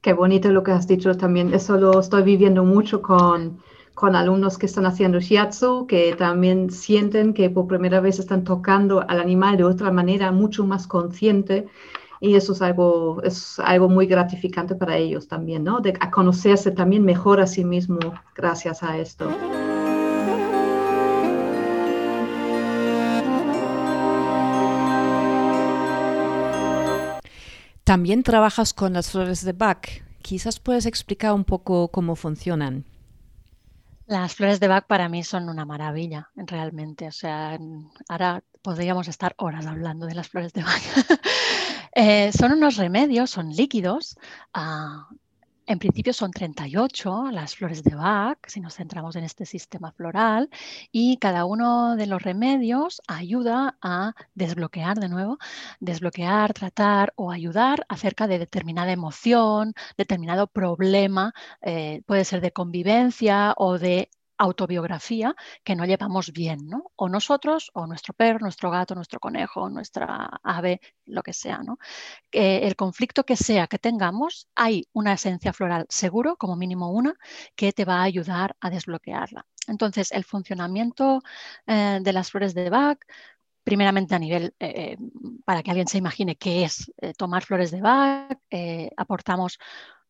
Qué 0.00 0.12
bonito 0.12 0.50
lo 0.50 0.62
que 0.62 0.72
has 0.72 0.86
dicho 0.86 1.16
también. 1.16 1.52
Eso 1.54 1.76
lo 1.76 2.00
estoy 2.00 2.22
viviendo 2.22 2.64
mucho 2.64 3.02
con, 3.02 3.60
con 3.94 4.14
alumnos 4.14 4.58
que 4.58 4.66
están 4.66 4.86
haciendo 4.86 5.20
shiatsu, 5.20 5.86
que 5.86 6.14
también 6.16 6.70
sienten 6.70 7.34
que 7.34 7.50
por 7.50 7.66
primera 7.66 8.00
vez 8.00 8.18
están 8.18 8.44
tocando 8.44 9.04
al 9.08 9.20
animal 9.20 9.56
de 9.56 9.64
otra 9.64 9.90
manera, 9.90 10.30
mucho 10.32 10.64
más 10.64 10.86
consciente. 10.86 11.66
Y 12.20 12.34
eso 12.34 12.52
es 12.52 12.62
algo, 12.62 13.22
es 13.22 13.60
algo 13.60 13.88
muy 13.88 14.06
gratificante 14.06 14.74
para 14.74 14.96
ellos 14.96 15.28
también, 15.28 15.62
¿no? 15.62 15.80
De 15.80 15.92
conocerse 16.10 16.72
también 16.72 17.04
mejor 17.04 17.40
a 17.40 17.46
sí 17.46 17.64
mismo 17.64 17.98
gracias 18.34 18.82
a 18.82 18.98
esto. 18.98 19.28
También 27.88 28.22
trabajas 28.22 28.74
con 28.74 28.92
las 28.92 29.10
flores 29.10 29.42
de 29.46 29.54
Bach. 29.54 29.88
Quizás 30.20 30.60
puedes 30.60 30.84
explicar 30.84 31.32
un 31.32 31.44
poco 31.44 31.88
cómo 31.88 32.16
funcionan. 32.16 32.84
Las 34.06 34.34
flores 34.34 34.60
de 34.60 34.68
Bach 34.68 34.84
para 34.86 35.08
mí 35.08 35.24
son 35.24 35.48
una 35.48 35.64
maravilla, 35.64 36.28
realmente. 36.36 37.08
O 37.08 37.12
sea, 37.12 37.58
ahora 38.10 38.44
podríamos 38.60 39.08
estar 39.08 39.32
horas 39.38 39.64
hablando 39.64 40.04
de 40.04 40.14
las 40.14 40.28
flores 40.28 40.52
de 40.52 40.64
Bach. 40.64 40.82
Eh, 41.94 42.30
son 42.32 42.52
unos 42.52 42.76
remedios, 42.76 43.30
son 43.30 43.48
líquidos, 43.48 44.18
ah, 44.52 45.08
en 45.68 45.78
principio 45.78 46.12
son 46.14 46.30
38 46.30 47.30
las 47.30 47.54
flores 47.56 47.84
de 47.84 47.94
Bach, 47.94 48.38
si 48.46 48.58
nos 48.60 48.74
centramos 48.74 49.16
en 49.16 49.24
este 49.24 49.44
sistema 49.44 49.92
floral, 49.92 50.48
y 50.92 51.18
cada 51.18 51.44
uno 51.44 51.94
de 51.96 52.06
los 52.06 52.22
remedios 52.22 53.02
ayuda 53.06 53.76
a 53.82 54.14
desbloquear 54.34 54.98
de 54.98 55.10
nuevo, 55.10 55.38
desbloquear, 55.80 56.54
tratar 56.54 57.12
o 57.16 57.30
ayudar 57.30 57.84
acerca 57.90 58.26
de 58.26 58.38
determinada 58.38 58.92
emoción, 58.92 59.74
determinado 59.98 60.46
problema, 60.46 61.34
eh, 61.60 62.02
puede 62.06 62.24
ser 62.24 62.40
de 62.40 62.52
convivencia 62.52 63.52
o 63.58 63.78
de 63.78 64.10
autobiografía 64.38 65.34
que 65.64 65.76
no 65.76 65.84
llevamos 65.84 66.32
bien, 66.32 66.68
¿no? 66.68 66.92
O 66.96 67.08
nosotros, 67.08 67.70
o 67.74 67.86
nuestro 67.86 68.14
perro, 68.14 68.38
nuestro 68.40 68.70
gato, 68.70 68.94
nuestro 68.94 69.20
conejo, 69.20 69.68
nuestra 69.68 70.40
ave, 70.42 70.80
lo 71.06 71.22
que 71.22 71.32
sea, 71.32 71.58
¿no? 71.58 71.78
el 72.30 72.76
conflicto 72.76 73.24
que 73.24 73.36
sea 73.36 73.66
que 73.66 73.78
tengamos, 73.78 74.48
hay 74.54 74.86
una 74.92 75.14
esencia 75.14 75.52
floral 75.52 75.86
seguro, 75.88 76.36
como 76.36 76.56
mínimo 76.56 76.90
una, 76.90 77.14
que 77.56 77.72
te 77.72 77.84
va 77.84 78.00
a 78.00 78.02
ayudar 78.04 78.56
a 78.60 78.70
desbloquearla. 78.70 79.46
Entonces, 79.68 80.12
el 80.12 80.24
funcionamiento 80.24 81.22
eh, 81.66 81.98
de 82.02 82.12
las 82.12 82.30
flores 82.30 82.54
de 82.54 82.70
Bach, 82.70 82.98
primeramente 83.64 84.14
a 84.14 84.18
nivel, 84.18 84.54
eh, 84.58 84.96
eh, 84.96 84.98
para 85.44 85.62
que 85.62 85.70
alguien 85.70 85.88
se 85.88 85.98
imagine 85.98 86.36
qué 86.36 86.64
es 86.64 86.90
tomar 87.16 87.44
flores 87.44 87.70
de 87.70 87.82
Bach, 87.82 88.38
aportamos 88.96 89.58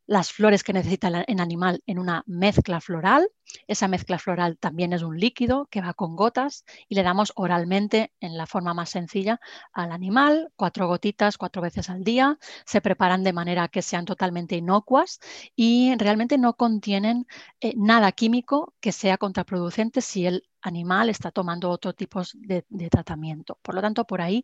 las 0.08 0.32
flores 0.32 0.64
que 0.64 0.72
necesita 0.72 1.08
el 1.08 1.38
animal 1.38 1.82
en 1.86 1.98
una 1.98 2.24
mezcla 2.26 2.80
floral. 2.80 3.28
Esa 3.66 3.88
mezcla 3.88 4.18
floral 4.18 4.56
también 4.56 4.94
es 4.94 5.02
un 5.02 5.20
líquido 5.20 5.66
que 5.70 5.82
va 5.82 5.92
con 5.92 6.16
gotas 6.16 6.64
y 6.88 6.94
le 6.94 7.02
damos 7.02 7.30
oralmente 7.36 8.10
en 8.18 8.38
la 8.38 8.46
forma 8.46 8.72
más 8.72 8.88
sencilla 8.88 9.38
al 9.70 9.92
animal, 9.92 10.50
cuatro 10.56 10.88
gotitas 10.88 11.36
cuatro 11.36 11.60
veces 11.60 11.90
al 11.90 12.04
día. 12.04 12.38
Se 12.64 12.80
preparan 12.80 13.22
de 13.22 13.34
manera 13.34 13.68
que 13.68 13.82
sean 13.82 14.06
totalmente 14.06 14.56
inocuas 14.56 15.20
y 15.54 15.94
realmente 15.98 16.38
no 16.38 16.54
contienen 16.54 17.26
eh, 17.60 17.74
nada 17.76 18.10
químico 18.12 18.74
que 18.80 18.92
sea 18.92 19.18
contraproducente 19.18 20.00
si 20.00 20.24
el 20.24 20.48
animal 20.62 21.10
está 21.10 21.30
tomando 21.30 21.68
otro 21.68 21.92
tipo 21.92 22.22
de, 22.34 22.64
tratamiento. 22.90 23.58
Por 23.60 23.74
lo 23.74 23.82
tanto, 23.82 24.06
por 24.06 24.22
ahí 24.22 24.42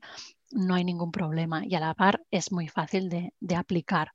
no 0.51 0.75
hay 0.75 0.85
ningún 0.85 1.11
problema 1.11 1.65
y 1.65 1.75
a 1.75 1.81
la 1.81 1.95
par 1.95 2.23
es 2.31 2.53
muy 2.53 2.69
fácil 2.69 3.09
de 3.09 3.57
aplicar. 3.57 4.13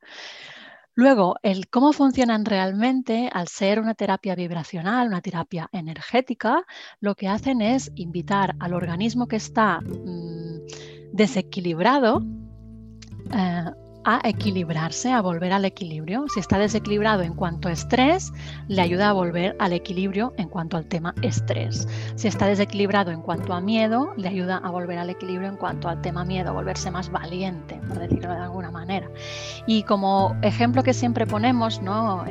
Luego, 0.95 1.35
el 1.43 1.69
cómo 1.69 1.93
funcionan 1.93 2.45
realmente, 2.45 3.29
al 3.31 3.47
ser 3.47 3.79
una 3.79 3.93
terapia 3.93 4.35
vibracional, 4.35 5.07
una 5.07 5.21
terapia 5.21 5.69
energética, 5.71 6.65
lo 6.99 7.15
que 7.15 7.27
hacen 7.27 7.61
es 7.61 7.91
invitar 7.95 8.55
al 8.59 8.73
organismo 8.73 9.27
que 9.27 9.37
está 9.37 9.79
mm, 9.79 11.13
desequilibrado 11.13 12.21
eh, 13.33 13.65
a 14.03 14.21
equilibrarse, 14.23 15.11
a 15.11 15.21
volver 15.21 15.51
al 15.53 15.65
equilibrio. 15.65 16.25
Si 16.33 16.39
está 16.39 16.57
desequilibrado 16.57 17.23
en 17.23 17.33
cuanto 17.33 17.67
a 17.67 17.71
estrés, 17.71 18.31
le 18.67 18.81
ayuda 18.81 19.09
a 19.09 19.13
volver 19.13 19.55
al 19.59 19.73
equilibrio 19.73 20.33
en 20.37 20.49
cuanto 20.49 20.77
al 20.77 20.85
tema 20.85 21.13
estrés. 21.21 21.87
Si 22.15 22.27
está 22.27 22.47
desequilibrado 22.47 23.11
en 23.11 23.21
cuanto 23.21 23.53
a 23.53 23.61
miedo, 23.61 24.13
le 24.17 24.27
ayuda 24.27 24.57
a 24.57 24.69
volver 24.69 24.97
al 24.97 25.09
equilibrio 25.09 25.49
en 25.49 25.57
cuanto 25.57 25.89
al 25.89 26.01
tema 26.01 26.23
miedo, 26.25 26.53
volverse 26.53 26.91
más 26.91 27.09
valiente, 27.11 27.79
por 27.87 27.99
decirlo 27.99 28.31
de 28.31 28.39
alguna 28.39 28.71
manera. 28.71 29.09
Y 29.67 29.83
como 29.83 30.35
ejemplo 30.41 30.83
que 30.83 30.93
siempre 30.93 31.25
ponemos 31.25 31.81
¿no? 31.81 32.25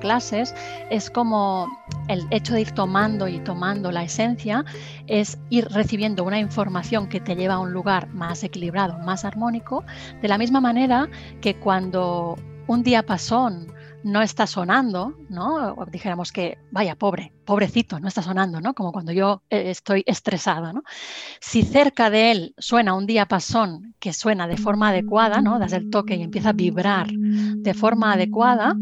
Clases, 0.00 0.54
es 0.90 1.10
como 1.10 1.68
el 2.08 2.26
hecho 2.30 2.54
de 2.54 2.62
ir 2.62 2.72
tomando 2.72 3.28
y 3.28 3.38
tomando 3.38 3.92
la 3.92 4.02
esencia, 4.02 4.64
es 5.06 5.38
ir 5.50 5.68
recibiendo 5.68 6.24
una 6.24 6.40
información 6.40 7.08
que 7.08 7.20
te 7.20 7.36
lleva 7.36 7.54
a 7.54 7.58
un 7.60 7.72
lugar 7.72 8.08
más 8.08 8.42
equilibrado, 8.42 8.98
más 8.98 9.24
armónico, 9.24 9.84
de 10.20 10.28
la 10.28 10.38
misma 10.38 10.60
manera 10.60 11.08
que 11.40 11.54
cuando 11.56 12.36
un 12.66 12.82
diapasón 12.82 13.72
no 14.02 14.22
está 14.22 14.46
sonando, 14.46 15.14
¿no? 15.28 15.76
Dijéramos 15.90 16.32
que, 16.32 16.58
vaya, 16.70 16.96
pobre, 16.96 17.32
pobrecito, 17.44 18.00
no 18.00 18.08
está 18.08 18.22
sonando, 18.22 18.60
¿no? 18.60 18.74
Como 18.74 18.92
cuando 18.92 19.12
yo 19.12 19.42
eh, 19.50 19.70
estoy 19.70 20.02
estresada, 20.06 20.72
¿no? 20.72 20.82
Si 21.40 21.62
cerca 21.62 22.10
de 22.10 22.30
él 22.30 22.54
suena 22.58 22.94
un 22.94 23.06
diapasón 23.06 23.94
que 23.98 24.12
suena 24.12 24.46
de 24.46 24.56
forma 24.56 24.88
adecuada, 24.88 25.40
¿no? 25.40 25.58
Das 25.58 25.72
el 25.72 25.90
toque 25.90 26.16
y 26.16 26.22
empieza 26.22 26.50
a 26.50 26.52
vibrar 26.52 27.08
de 27.10 27.74
forma 27.74 28.12
adecuada, 28.12 28.76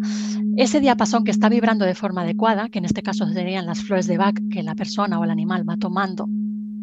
ese 0.56 0.80
diapasón 0.80 1.24
que 1.24 1.30
está 1.30 1.48
vibrando 1.48 1.84
de 1.84 1.94
forma 1.94 2.22
adecuada, 2.22 2.68
que 2.68 2.78
en 2.78 2.84
este 2.84 3.02
caso 3.02 3.26
serían 3.28 3.66
las 3.66 3.82
flores 3.82 4.06
de 4.06 4.18
Bach 4.18 4.36
que 4.52 4.62
la 4.62 4.74
persona 4.74 5.18
o 5.18 5.24
el 5.24 5.30
animal 5.30 5.68
va 5.68 5.76
tomando 5.76 6.26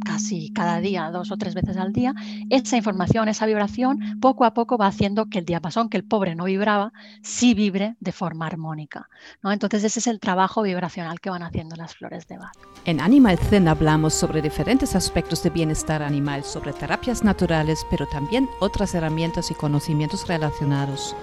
casi 0.06 0.54
cada 0.54 0.80
día, 0.80 1.12
dos 1.12 1.32
o 1.32 1.38
tres 1.38 1.54
veces 1.54 1.76
al 1.76 1.92
día, 1.92 2.14
esa 2.50 2.78
información, 2.78 3.28
esa 3.28 3.46
vibración, 3.46 4.20
poco 4.22 4.46
a 4.46 4.54
poco 4.54 4.78
va 4.78 4.88
haciendo 4.88 5.26
que 5.26 5.40
el 5.40 5.46
diapasón 5.46 5.90
que 5.90 5.98
el 5.98 6.06
pobre 6.06 6.36
no 6.36 6.46
vibraba, 6.46 6.94
sí 7.22 7.54
vibre 7.54 7.98
de 8.00 8.14
forma 8.14 8.48
armónica. 8.48 9.10
¿no? 9.44 9.52
Entonces 9.52 9.84
ese 9.84 10.00
es 10.00 10.08
el 10.08 10.22
trabajo 10.22 10.62
vibracional 10.62 11.20
que 11.20 11.30
van 11.30 11.44
haciendo 11.44 11.76
las 11.76 11.96
flores 11.96 12.28
de 12.28 12.38
Bach. 12.38 12.54
En 12.86 13.02
Animal 13.02 13.38
Zen 13.38 13.68
hablamos 13.68 14.14
sobre 14.14 14.42
diferentes 14.42 14.96
aspectos 14.96 15.44
de 15.44 15.50
bienestar 15.50 16.02
animal, 16.02 16.44
sobre 16.44 16.72
terapias 16.72 17.24
naturales, 17.24 17.86
pero 17.90 18.08
también 18.08 18.48
otras 18.62 18.96
herramientas 18.96 19.52
y 19.52 19.56
conocimientos 19.56 20.28
relacionados. 20.28 21.16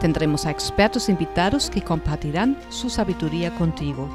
Tendremos 0.00 0.46
a 0.46 0.50
expertos 0.50 1.08
invitados 1.10 1.68
que 1.68 1.82
compartirán 1.82 2.56
su 2.70 2.88
sabiduría 2.88 3.54
contigo. 3.54 4.08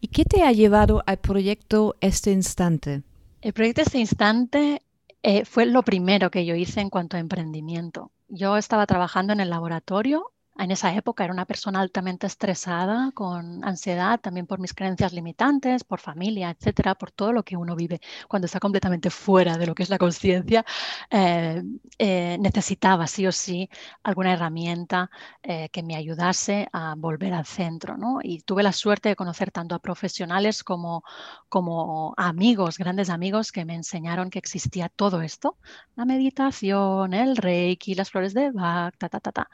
¿Y 0.00 0.08
qué 0.08 0.24
te 0.24 0.42
ha 0.42 0.52
llevado 0.52 1.02
al 1.06 1.18
proyecto 1.18 1.96
Este 2.00 2.32
Instante? 2.32 3.02
El 3.40 3.52
proyecto 3.52 3.82
Este 3.82 3.98
Instante 3.98 4.82
eh, 5.22 5.44
fue 5.44 5.64
lo 5.64 5.84
primero 5.84 6.30
que 6.30 6.44
yo 6.44 6.56
hice 6.56 6.80
en 6.80 6.90
cuanto 6.90 7.16
a 7.16 7.20
emprendimiento. 7.20 8.10
Yo 8.28 8.56
estaba 8.56 8.86
trabajando 8.86 9.32
en 9.32 9.40
el 9.40 9.50
laboratorio 9.50 10.32
en 10.58 10.70
esa 10.72 10.92
época 10.94 11.24
era 11.24 11.32
una 11.32 11.46
persona 11.46 11.80
altamente 11.80 12.26
estresada, 12.26 13.12
con 13.12 13.64
ansiedad, 13.64 14.20
también 14.20 14.46
por 14.46 14.58
mis 14.58 14.74
creencias 14.74 15.12
limitantes, 15.12 15.84
por 15.84 16.00
familia, 16.00 16.50
etcétera, 16.50 16.96
por 16.96 17.12
todo 17.12 17.32
lo 17.32 17.44
que 17.44 17.56
uno 17.56 17.76
vive 17.76 18.00
cuando 18.28 18.46
está 18.46 18.58
completamente 18.58 19.10
fuera 19.10 19.56
de 19.56 19.66
lo 19.66 19.74
que 19.74 19.84
es 19.84 19.90
la 19.90 19.98
conciencia. 19.98 20.64
Eh, 21.10 21.62
eh, 21.98 22.36
necesitaba 22.40 23.06
sí 23.06 23.26
o 23.26 23.32
sí 23.32 23.70
alguna 24.02 24.32
herramienta 24.32 25.10
eh, 25.42 25.68
que 25.70 25.82
me 25.82 25.94
ayudase 25.96 26.68
a 26.72 26.94
volver 26.96 27.34
al 27.34 27.46
centro. 27.46 27.96
¿no? 27.96 28.18
Y 28.22 28.40
tuve 28.42 28.62
la 28.62 28.72
suerte 28.72 29.10
de 29.10 29.16
conocer 29.16 29.50
tanto 29.52 29.74
a 29.74 29.78
profesionales 29.78 30.64
como, 30.64 31.04
como 31.48 32.14
amigos, 32.16 32.78
grandes 32.78 33.10
amigos, 33.10 33.52
que 33.52 33.64
me 33.64 33.74
enseñaron 33.74 34.30
que 34.30 34.38
existía 34.40 34.88
todo 34.88 35.22
esto: 35.22 35.56
la 35.96 36.04
meditación, 36.04 37.14
el 37.14 37.36
reiki, 37.36 37.94
las 37.94 38.10
flores 38.10 38.34
de 38.34 38.50
Bach, 38.50 38.94
ta, 38.98 39.08
ta, 39.08 39.20
ta, 39.20 39.32
ta. 39.32 39.50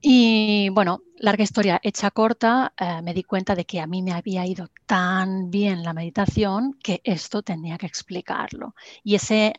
Y 0.00 0.29
y 0.32 0.68
bueno, 0.68 1.02
larga 1.16 1.42
historia 1.42 1.80
hecha 1.82 2.12
corta, 2.12 2.72
eh, 2.78 3.02
me 3.02 3.14
di 3.14 3.24
cuenta 3.24 3.56
de 3.56 3.64
que 3.64 3.80
a 3.80 3.88
mí 3.88 4.00
me 4.00 4.12
había 4.12 4.46
ido 4.46 4.68
tan 4.86 5.50
bien 5.50 5.82
la 5.82 5.92
meditación 5.92 6.78
que 6.80 7.00
esto 7.02 7.42
tenía 7.42 7.76
que 7.78 7.86
explicarlo. 7.86 8.76
Y 9.02 9.16
ese 9.16 9.54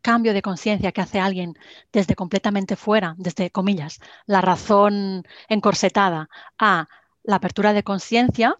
cambio 0.00 0.34
de 0.34 0.42
conciencia 0.42 0.90
que 0.90 1.02
hace 1.02 1.20
alguien 1.20 1.54
desde 1.92 2.16
completamente 2.16 2.74
fuera, 2.74 3.14
desde 3.16 3.50
comillas, 3.50 4.00
la 4.26 4.40
razón 4.40 5.24
encorsetada 5.48 6.28
a 6.58 6.88
la 7.22 7.36
apertura 7.36 7.72
de 7.72 7.84
conciencia, 7.84 8.56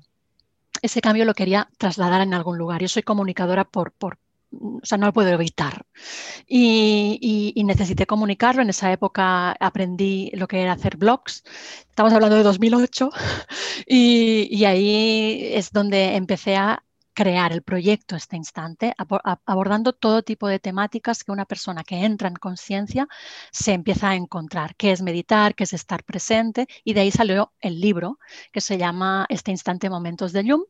ese 0.80 1.00
cambio 1.00 1.24
lo 1.24 1.34
quería 1.34 1.68
trasladar 1.76 2.20
en 2.20 2.34
algún 2.34 2.56
lugar. 2.56 2.80
Yo 2.82 2.88
soy 2.88 3.02
comunicadora 3.02 3.64
por, 3.64 3.90
por 3.90 4.18
o 4.60 4.80
sea, 4.82 4.98
no 4.98 5.06
lo 5.06 5.12
puedo 5.12 5.28
evitar. 5.30 5.86
Y, 6.46 7.52
necesité 7.64 8.06
comunicarlo. 8.06 8.62
En 8.62 8.70
esa 8.70 8.92
época 8.92 9.52
aprendí 9.60 10.30
lo 10.34 10.48
que 10.48 10.60
era 10.62 10.72
hacer 10.72 10.96
blogs. 10.96 11.44
Estamos 11.90 12.12
hablando 12.12 12.36
de 12.36 12.42
2008. 12.42 13.10
y 13.86 14.64
ahí 14.64 15.50
es 15.54 15.72
donde 15.72 16.16
empecé 16.16 16.56
a 16.56 16.82
crear 17.14 17.52
el 17.52 17.62
proyecto 17.62 18.16
este 18.16 18.36
instante, 18.36 18.94
abordando 19.44 19.92
todo 19.92 20.22
tipo 20.22 20.48
de 20.48 20.58
temáticas 20.58 21.24
que 21.24 21.32
una 21.32 21.44
persona 21.44 21.84
que 21.84 22.04
entra 22.04 22.28
en 22.28 22.34
conciencia 22.36 23.08
se 23.50 23.72
empieza 23.72 24.10
a 24.10 24.16
encontrar, 24.16 24.76
qué 24.76 24.92
es 24.92 25.02
meditar, 25.02 25.54
qué 25.54 25.64
es 25.64 25.72
estar 25.72 26.04
presente, 26.04 26.66
y 26.84 26.94
de 26.94 27.00
ahí 27.02 27.10
salió 27.10 27.52
el 27.60 27.80
libro 27.80 28.18
que 28.52 28.60
se 28.60 28.78
llama 28.78 29.26
Este 29.28 29.50
instante 29.50 29.90
Momentos 29.90 30.32
de 30.32 30.44
Yum, 30.44 30.62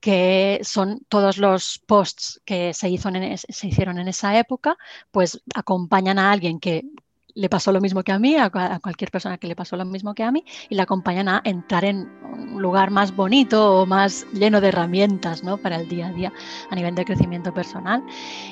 que 0.00 0.60
son 0.62 1.00
todos 1.08 1.38
los 1.38 1.78
posts 1.86 2.40
que 2.44 2.74
se, 2.74 2.88
hizo 2.88 3.10
se 3.36 3.66
hicieron 3.66 3.98
en 3.98 4.08
esa 4.08 4.38
época, 4.38 4.76
pues 5.10 5.42
acompañan 5.54 6.18
a 6.18 6.32
alguien 6.32 6.60
que 6.60 6.84
le 7.34 7.48
pasó 7.48 7.72
lo 7.72 7.80
mismo 7.80 8.02
que 8.02 8.12
a 8.12 8.18
mí, 8.18 8.36
a, 8.36 8.50
cualquier 8.50 9.10
persona 9.10 9.38
que 9.38 9.46
le 9.46 9.56
pasó 9.56 9.76
lo 9.76 9.84
mismo 9.84 10.14
que 10.14 10.22
a 10.22 10.30
mí, 10.30 10.44
y 10.68 10.74
le 10.74 10.82
acompañan 10.82 11.28
a 11.28 11.40
entrar 11.44 11.84
en 11.84 12.08
un 12.32 12.60
lugar 12.60 12.90
más 12.90 13.14
bonito 13.14 13.80
o 13.80 13.86
más 13.86 14.26
lleno 14.32 14.60
de 14.60 14.68
herramientas 14.68 15.42
¿no? 15.42 15.58
para 15.58 15.76
el 15.76 15.88
día 15.88 16.08
a 16.08 16.12
día 16.12 16.32
a 16.70 16.74
nivel 16.74 16.94
de 16.94 17.04
crecimiento 17.04 17.52
personal. 17.52 18.02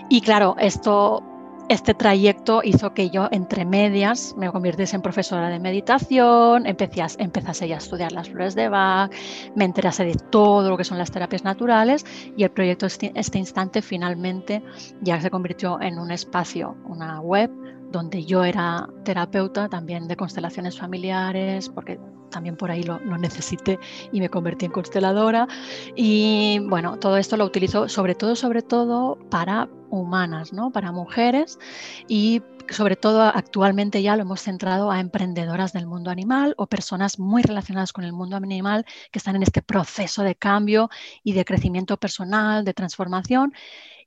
Y 0.09 0.21
claro, 0.21 0.57
esto, 0.59 1.23
este 1.69 1.95
trayecto 1.95 2.63
hizo 2.65 2.95
que 2.95 3.11
yo, 3.11 3.29
entre 3.31 3.65
medias, 3.65 4.35
me 4.37 4.51
convirtiese 4.51 4.97
en 4.97 5.03
profesora 5.03 5.49
de 5.49 5.61
meditación, 5.61 6.67
empecé 6.67 7.03
a, 7.03 7.07
a 7.07 7.77
estudiar 7.79 8.13
las 8.13 8.29
flores 8.29 8.55
de 8.55 8.69
Bach, 8.69 9.13
me 9.55 9.65
enterase 9.65 10.05
de 10.05 10.15
todo 10.15 10.69
lo 10.71 10.77
que 10.77 10.85
son 10.85 10.99
las 10.99 11.11
terapias 11.11 11.45
naturales 11.45 12.05
y 12.37 12.45
el 12.45 12.51
proyecto 12.51 12.87
este, 12.87 13.13
este 13.15 13.39
instante 13.39 13.83
finalmente 13.83 14.63
ya 15.01 15.21
se 15.21 15.31
convirtió 15.31 15.81
en 15.81 15.99
un 15.99 16.11
espacio, 16.11 16.77
una 16.85 17.21
web 17.21 17.51
donde 17.91 18.25
yo 18.25 18.45
era 18.45 18.89
terapeuta 19.05 19.69
también 19.69 20.09
de 20.09 20.17
constelaciones 20.17 20.79
familiares, 20.79 21.69
porque 21.69 21.99
también 22.31 22.57
por 22.57 22.71
ahí 22.71 22.83
lo, 22.83 22.99
necesité 23.19 23.79
y 24.13 24.21
me 24.21 24.31
convertí 24.31 24.65
en 24.65 24.73
consteladora. 24.73 25.47
Y 25.95 26.61
bueno, 26.69 26.99
todo 26.99 27.17
esto 27.17 27.37
lo 27.37 27.45
utilizo 27.45 27.89
sobre 27.89 28.15
todo, 28.15 28.37
sobre 28.37 28.63
todo 28.63 29.19
para 29.31 29.69
humanas, 29.91 30.53
¿no? 30.53 30.71
para 30.71 30.93
mujeres 30.93 31.59
y 32.09 32.43
sobre 32.69 32.95
todo 32.95 33.23
actualmente 33.23 34.01
ya 34.01 34.15
lo 34.15 34.23
hemos 34.23 34.43
centrado 34.43 34.93
a 34.93 35.01
emprendedoras 35.01 35.73
del 35.73 35.87
mundo 35.87 36.11
animal 36.11 36.55
o 36.57 36.69
personas 36.69 37.19
muy 37.19 37.43
relacionadas 37.43 37.93
con 37.93 38.05
el 38.05 38.13
mundo 38.13 38.37
animal 38.37 38.87
que 39.11 39.19
están 39.19 39.35
en 39.35 39.43
este 39.43 39.61
proceso 39.61 40.23
de 40.23 40.37
cambio 40.37 40.89
y 41.25 41.33
de 41.33 41.45
crecimiento 41.45 41.97
personal, 41.97 42.65
de 42.65 42.73
transformación 42.73 43.53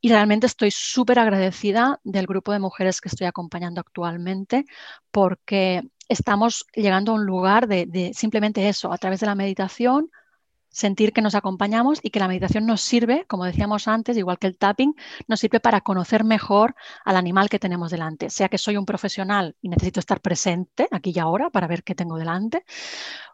y 0.04 0.10
realmente 0.10 0.48
estoy 0.48 0.70
súper 0.70 1.18
agradecida 1.18 2.02
del 2.04 2.28
grupo 2.28 2.52
de 2.52 2.60
mujeres 2.60 3.00
que 3.00 3.08
estoy 3.08 3.26
acompañando 3.26 3.80
actualmente 3.80 4.66
porque 5.12 5.82
estamos 6.10 6.66
llegando 6.76 7.14
a 7.14 7.16
un 7.16 7.26
lugar 7.26 7.70
de, 7.70 8.12
simplemente 8.14 8.68
eso, 8.68 8.92
a 8.92 8.98
través 8.98 9.22
de 9.22 9.28
la 9.28 9.36
meditación, 9.36 10.12
sentir 10.68 11.14
que 11.14 11.22
nos 11.22 11.36
acompañamos 11.36 12.00
y 12.04 12.10
que 12.10 12.20
la 12.20 12.28
meditación 12.28 12.66
nos 12.66 12.82
sirve, 12.82 13.24
como 13.30 13.46
decíamos 13.46 13.88
antes, 13.88 14.18
igual 14.18 14.40
que 14.40 14.48
el 14.48 14.58
tapping, 14.58 14.94
nos 15.30 15.40
sirve 15.40 15.62
para 15.62 15.80
conocer 15.80 16.26
mejor 16.26 16.76
al 17.06 17.16
animal 17.16 17.48
que 17.48 17.60
tenemos 17.60 17.90
delante. 17.90 18.30
Sea 18.30 18.50
que 18.50 18.58
soy 18.58 18.76
un 18.76 18.86
profesional 18.86 19.56
y 19.62 19.70
necesito 19.70 20.02
estar 20.02 20.20
presente 20.20 20.90
aquí 20.92 21.14
y 21.16 21.20
ahora 21.20 21.50
para 21.50 21.68
ver 21.68 21.82
qué 21.82 21.96
tengo 21.96 22.18
delante, 22.18 22.66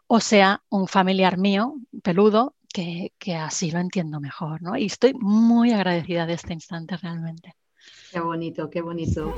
o 0.06 0.20
sea 0.20 0.62
un 0.68 0.86
familiar 0.86 1.36
mío, 1.36 1.74
peludo, 2.04 2.54
que, 2.72 3.12
así 3.36 3.70
lo 3.70 3.78
entiendo 3.78 4.20
mejor, 4.20 4.62
¿no? 4.62 4.76
Y 4.76 4.86
estoy 4.86 5.14
muy 5.14 5.72
agradecida 5.72 6.26
de 6.26 6.34
este 6.34 6.52
instante 6.52 6.96
realmente. 6.96 7.54
Qué 8.12 8.20
bonito, 8.20 8.70
qué 8.70 8.80
bonito. 8.80 9.34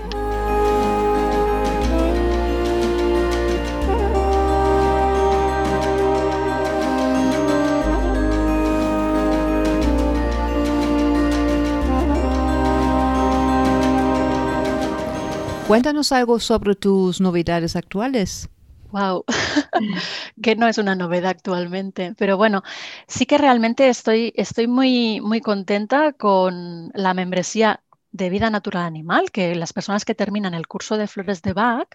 Cuéntanos 15.68 16.12
algo 16.12 16.38
sobre 16.38 16.74
tus 16.74 17.20
novedades 17.22 17.76
actuales. 17.76 18.50
Wow, 18.92 19.24
que 20.42 20.54
no 20.54 20.68
es 20.68 20.76
una 20.76 20.94
novedad 20.94 21.30
actualmente, 21.30 22.14
pero 22.18 22.36
bueno, 22.36 22.62
sí 23.08 23.24
que 23.24 23.38
realmente 23.38 23.88
estoy, 23.88 24.32
estoy 24.36 24.66
muy, 24.66 25.20
muy 25.22 25.40
contenta 25.40 26.12
con 26.12 26.90
la 26.94 27.14
membresía 27.14 27.82
de 28.10 28.28
vida 28.28 28.50
natural 28.50 28.84
animal, 28.84 29.30
que 29.30 29.54
las 29.54 29.72
personas 29.72 30.04
que 30.04 30.14
terminan 30.14 30.52
el 30.52 30.66
curso 30.68 30.98
de 30.98 31.06
flores 31.06 31.40
de 31.40 31.54
Bach 31.54 31.88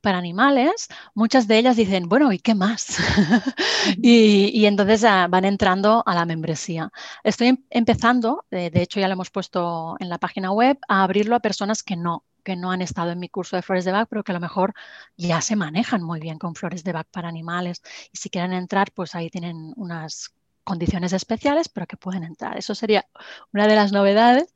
para 0.00 0.16
animales, 0.16 0.88
muchas 1.14 1.46
de 1.48 1.58
ellas 1.58 1.76
dicen, 1.76 2.08
bueno, 2.08 2.32
¿y 2.32 2.38
qué 2.38 2.54
más? 2.54 2.96
y, 4.02 4.64
entonces 4.64 5.04
ah, 5.04 5.26
van 5.28 5.44
entrando 5.44 6.02
a 6.06 6.14
la 6.14 6.24
membresía. 6.24 6.90
Estoy 7.24 7.48
em, 7.48 7.58
empezando, 7.70 8.46
de 8.50 8.70
hecho 8.74 9.00
ya 9.00 9.08
lo 9.08 9.12
hemos 9.14 9.30
puesto 9.30 9.96
en 10.00 10.08
la 10.08 10.16
página 10.18 10.50
web, 10.52 10.78
a 10.88 11.02
abrirlo 11.02 11.36
a 11.36 11.40
personas 11.40 11.82
que 11.82 11.96
no 11.96 12.24
que 12.44 12.56
no 12.56 12.70
han 12.70 12.82
estado 12.82 13.10
en 13.10 13.18
mi 13.18 13.28
curso 13.28 13.56
de 13.56 13.62
flores 13.62 13.84
de 13.84 13.92
Bach, 13.92 14.08
pero 14.08 14.24
que 14.24 14.32
a 14.32 14.34
lo 14.34 14.40
mejor 14.40 14.74
ya 15.16 15.40
se 15.40 15.56
manejan 15.56 16.02
muy 16.02 16.20
bien 16.20 16.38
con 16.38 16.54
flores 16.54 16.84
de 16.84 16.92
Bach 16.92 17.06
para 17.10 17.28
animales. 17.28 17.82
Y 18.12 18.18
si 18.18 18.30
quieren 18.30 18.52
entrar, 18.52 18.92
pues 18.92 19.14
ahí 19.14 19.30
tienen 19.30 19.72
unas 19.76 20.32
condiciones 20.68 21.14
especiales, 21.14 21.68
pero 21.70 21.86
que 21.86 21.96
pueden 21.96 22.24
entrar. 22.24 22.58
Eso 22.58 22.74
sería 22.74 23.06
una 23.54 23.66
de 23.66 23.74
las 23.74 23.90
novedades. 23.90 24.54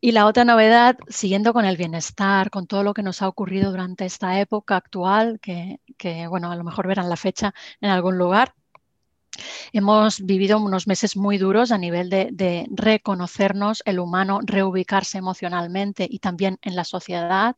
Y 0.00 0.12
la 0.12 0.26
otra 0.26 0.44
novedad, 0.44 0.98
siguiendo 1.08 1.54
con 1.54 1.64
el 1.64 1.78
bienestar, 1.78 2.50
con 2.50 2.66
todo 2.66 2.82
lo 2.82 2.92
que 2.94 3.02
nos 3.02 3.22
ha 3.22 3.28
ocurrido 3.28 3.70
durante 3.70 4.04
esta 4.04 4.38
época 4.40 4.76
actual, 4.76 5.40
que, 5.40 5.80
que 5.96 6.26
bueno, 6.26 6.52
a 6.52 6.56
lo 6.56 6.64
mejor 6.64 6.86
verán 6.86 7.08
la 7.08 7.16
fecha 7.16 7.54
en 7.80 7.90
algún 7.90 8.18
lugar, 8.18 8.54
Hemos 9.72 10.20
vivido 10.20 10.58
unos 10.58 10.86
meses 10.86 11.16
muy 11.16 11.38
duros 11.38 11.72
a 11.72 11.78
nivel 11.78 12.10
de, 12.10 12.66
reconocernos, 12.70 13.82
el 13.84 13.98
humano 13.98 14.40
reubicarse 14.42 15.18
emocionalmente 15.18 16.06
y 16.08 16.18
también 16.18 16.58
en 16.62 16.76
la 16.76 16.84
sociedad, 16.84 17.56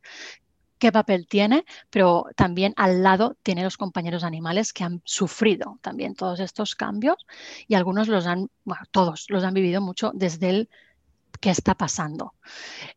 qué 0.79 0.91
papel 0.91 1.27
tiene, 1.27 1.65
pero 1.89 2.25
también 2.35 2.73
al 2.77 3.03
lado 3.03 3.35
tiene 3.43 3.63
los 3.63 3.77
compañeros 3.77 4.23
animales 4.23 4.73
que 4.73 4.83
han 4.83 5.01
sufrido 5.05 5.79
también 5.81 6.15
todos 6.15 6.39
estos 6.39 6.75
cambios 6.75 7.17
y 7.67 7.75
algunos 7.75 8.07
los 8.07 8.27
han, 8.27 8.49
bueno, 8.63 8.83
todos 8.91 9.25
los 9.29 9.43
han 9.43 9.53
vivido 9.53 9.81
mucho 9.81 10.11
desde 10.13 10.49
el 10.49 10.69
qué 11.39 11.49
está 11.49 11.75
pasando. 11.75 12.33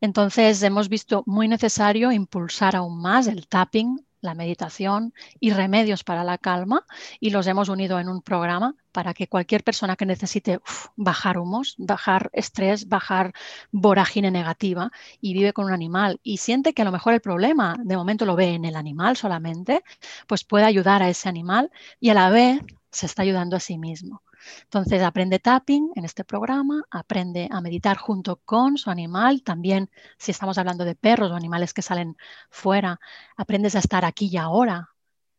Entonces 0.01 0.63
hemos 0.63 0.89
visto 0.89 1.23
muy 1.27 1.49
necesario 1.49 2.13
impulsar 2.13 2.77
aún 2.77 3.01
más 3.01 3.27
el 3.27 3.47
tapping, 3.49 4.05
la 4.21 4.35
meditación 4.35 5.15
y 5.39 5.51
remedios 5.51 6.05
para 6.05 6.25
la 6.25 6.39
calma 6.39 6.85
y 7.21 7.31
los 7.31 7.47
hemos 7.47 7.69
unido 7.69 7.99
en 7.99 8.09
un 8.09 8.23
programa 8.23 8.75
para 8.93 9.15
que 9.15 9.29
cualquier 9.29 9.63
persona 9.65 9.97
que 9.97 10.07
necesite 10.07 10.61
bajar 10.97 11.39
humos, 11.39 11.75
bajar 11.79 12.31
estrés, 12.33 12.89
bajar 12.89 13.33
vorágine 13.71 14.31
negativa 14.31 14.91
y 15.21 15.35
vive 15.35 15.53
con 15.53 15.67
un 15.67 15.73
animal 15.73 16.21
y 16.23 16.39
siente 16.39 16.75
que 16.75 16.83
a 16.83 16.85
lo 16.85 16.93
mejor 16.93 17.15
el 17.15 17.21
problema 17.21 17.77
de 17.83 17.97
momento 17.97 18.25
lo 18.27 18.37
ve 18.37 18.55
en 18.55 18.65
el 18.65 18.77
animal 18.77 19.17
solamente, 19.17 19.83
pues 20.27 20.45
puede 20.45 20.65
ayudar 20.65 21.03
a 21.03 21.09
ese 21.09 21.29
animal 21.29 21.71
y 22.01 22.11
a 22.11 22.15
la 22.15 22.31
vez 22.31 22.61
se 22.91 23.07
está 23.07 23.23
ayudando 23.23 23.57
a 23.57 23.61
sí 23.61 23.79
mismo. 23.79 24.23
Entonces 24.65 25.03
aprende 25.03 25.39
tapping 25.39 25.93
en 25.95 26.05
este 26.05 26.25
programa, 26.25 26.83
aprende 26.91 27.49
a 27.51 27.61
meditar 27.61 27.97
junto 27.97 28.37
con 28.45 28.79
su 28.79 28.91
animal. 28.91 29.43
También 29.43 29.91
si 30.19 30.31
estamos 30.31 30.59
hablando 30.59 30.85
de 30.85 30.95
perros 30.95 31.31
o 31.31 31.35
animales 31.35 31.75
que 31.75 31.83
salen 31.83 32.17
fuera, 32.51 33.01
aprendes 33.37 33.75
a 33.77 33.81
estar 33.81 34.05
aquí 34.05 34.29
y 34.33 34.37
ahora 34.37 34.91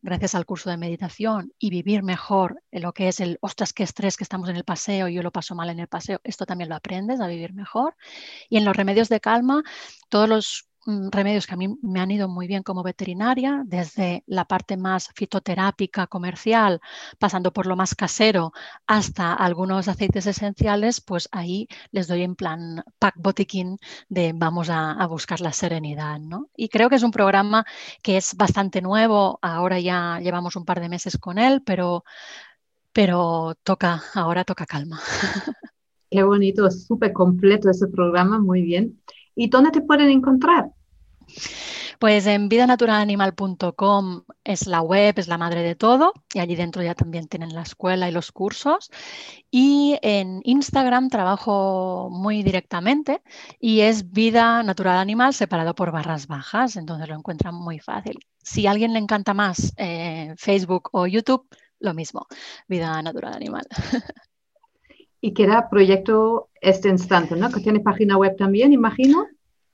gracias 0.02 0.36
al 0.36 0.46
curso 0.46 0.70
de 0.70 0.78
meditación 0.78 1.54
y 1.60 1.70
vivir 1.70 2.04
mejor 2.04 2.62
lo 2.72 2.94
que 2.94 3.08
es 3.08 3.20
el, 3.20 3.38
ostras, 3.42 3.72
qué 3.74 3.84
estrés 3.84 4.18
que 4.18 4.24
estamos 4.24 4.50
en 4.50 4.56
el 4.56 4.64
paseo 4.64 5.08
yo 5.08 5.22
lo 5.22 5.32
paso 5.32 5.56
mal 5.56 5.70
en 5.70 5.80
el 5.80 5.88
paseo. 5.88 6.20
Esto 6.24 6.46
también 6.46 6.70
lo 6.70 6.76
aprendes 6.76 7.22
a 7.22 7.28
vivir 7.28 7.54
mejor. 7.54 7.96
Y 8.50 8.58
en 8.58 8.66
los 8.66 8.76
remedios 8.76 9.10
de 9.10 9.20
calma, 9.20 9.64
todos 10.10 10.28
los 10.28 10.71
remedios 10.86 11.46
que 11.46 11.54
a 11.54 11.58
mí 11.58 11.78
me 11.82 12.00
han 12.00 12.12
ido 12.12 12.28
muy 12.28 12.48
bien 12.48 12.64
como 12.64 12.84
veterinaria, 12.84 13.64
desde 13.66 14.24
la 14.26 14.46
parte 14.46 14.78
más 14.78 15.10
fitoterápica 15.16 16.08
comercial, 16.08 16.82
pasando 17.20 17.54
por 17.54 17.68
lo 17.68 17.76
más 17.76 17.96
casero, 17.96 18.52
hasta 18.88 19.34
algunos 19.34 19.88
aceites 19.88 20.26
esenciales, 20.26 21.02
pues 21.02 21.30
ahí 21.32 21.68
les 21.92 22.08
doy 22.08 22.24
en 22.24 22.36
plan 22.36 22.84
pack 23.00 23.16
botiquín 23.18 23.78
de 24.10 24.34
vamos 24.36 24.70
a, 24.70 25.06
buscar 25.08 25.42
la 25.42 25.52
serenidad. 25.52 26.20
¿no? 26.20 26.50
Y 26.56 26.70
creo 26.70 26.90
que 26.90 26.96
es 26.96 27.04
un 27.04 27.12
programa 27.12 27.66
que 28.02 28.18
es 28.18 28.36
bastante 28.36 28.82
nuevo, 28.82 29.40
ahora 29.42 29.80
ya 29.80 30.20
llevamos 30.22 30.56
un 30.56 30.66
par 30.66 30.80
de 30.80 30.90
meses 30.90 31.18
con 31.18 31.38
él, 31.38 31.62
pero, 31.66 32.04
pero 32.94 33.56
toca, 33.64 34.02
ahora 34.16 34.44
toca 34.44 34.66
calma. 34.66 35.00
Qué 36.10 36.24
bonito, 36.24 36.70
súper 36.70 37.14
completo 37.14 37.70
ese 37.70 37.88
programa, 37.88 38.38
muy 38.38 38.62
bien. 38.64 39.02
¿Y 39.36 39.50
dónde 39.50 39.72
te 39.72 39.82
pueden 39.82 40.10
encontrar? 40.10 40.72
Pues 42.00 42.26
en 42.26 42.50
vidanaturalanimal.com 42.50 44.24
es 44.44 44.66
la 44.66 44.82
web, 44.82 45.14
es 45.18 45.28
la 45.28 45.38
madre 45.38 45.62
de 45.62 45.76
todo 45.76 46.14
y 46.34 46.40
allí 46.40 46.56
dentro 46.56 46.82
ya 46.82 46.96
también 46.96 47.28
tienen 47.28 47.54
la 47.54 47.62
escuela 47.62 48.10
y 48.10 48.12
los 48.12 48.32
cursos. 48.32 48.90
Y 49.52 50.00
en 50.02 50.42
Instagram 50.44 51.10
trabajo 51.10 52.10
muy 52.12 52.42
directamente 52.42 53.22
y 53.60 53.82
es 53.82 54.12
Vida 54.12 54.64
Natural 54.64 54.98
Animal 54.98 55.34
separado 55.34 55.76
por 55.76 55.92
barras 55.92 56.26
bajas, 56.28 56.76
entonces 56.76 57.08
lo 57.08 57.16
encuentran 57.16 57.54
muy 57.54 57.80
fácil. 57.80 58.18
Si 58.42 58.66
a 58.66 58.72
alguien 58.72 58.94
le 58.94 59.00
encanta 59.00 59.36
más 59.36 59.74
eh, 59.78 60.34
Facebook 60.38 60.90
o 60.94 61.06
YouTube, 61.06 61.48
lo 61.80 61.94
mismo, 61.94 62.26
Vida 62.68 63.00
Natural 63.02 63.34
Animal. 63.34 63.68
y 65.22 65.34
que 65.34 65.44
era 65.44 65.70
proyecto 65.70 66.50
este 66.60 66.90
instante, 66.90 67.36
¿no? 67.36 67.52
Que 67.52 67.62
tiene 67.62 67.80
página 67.80 68.18
web 68.18 68.36
también, 68.36 68.74
imagino. 68.74 69.28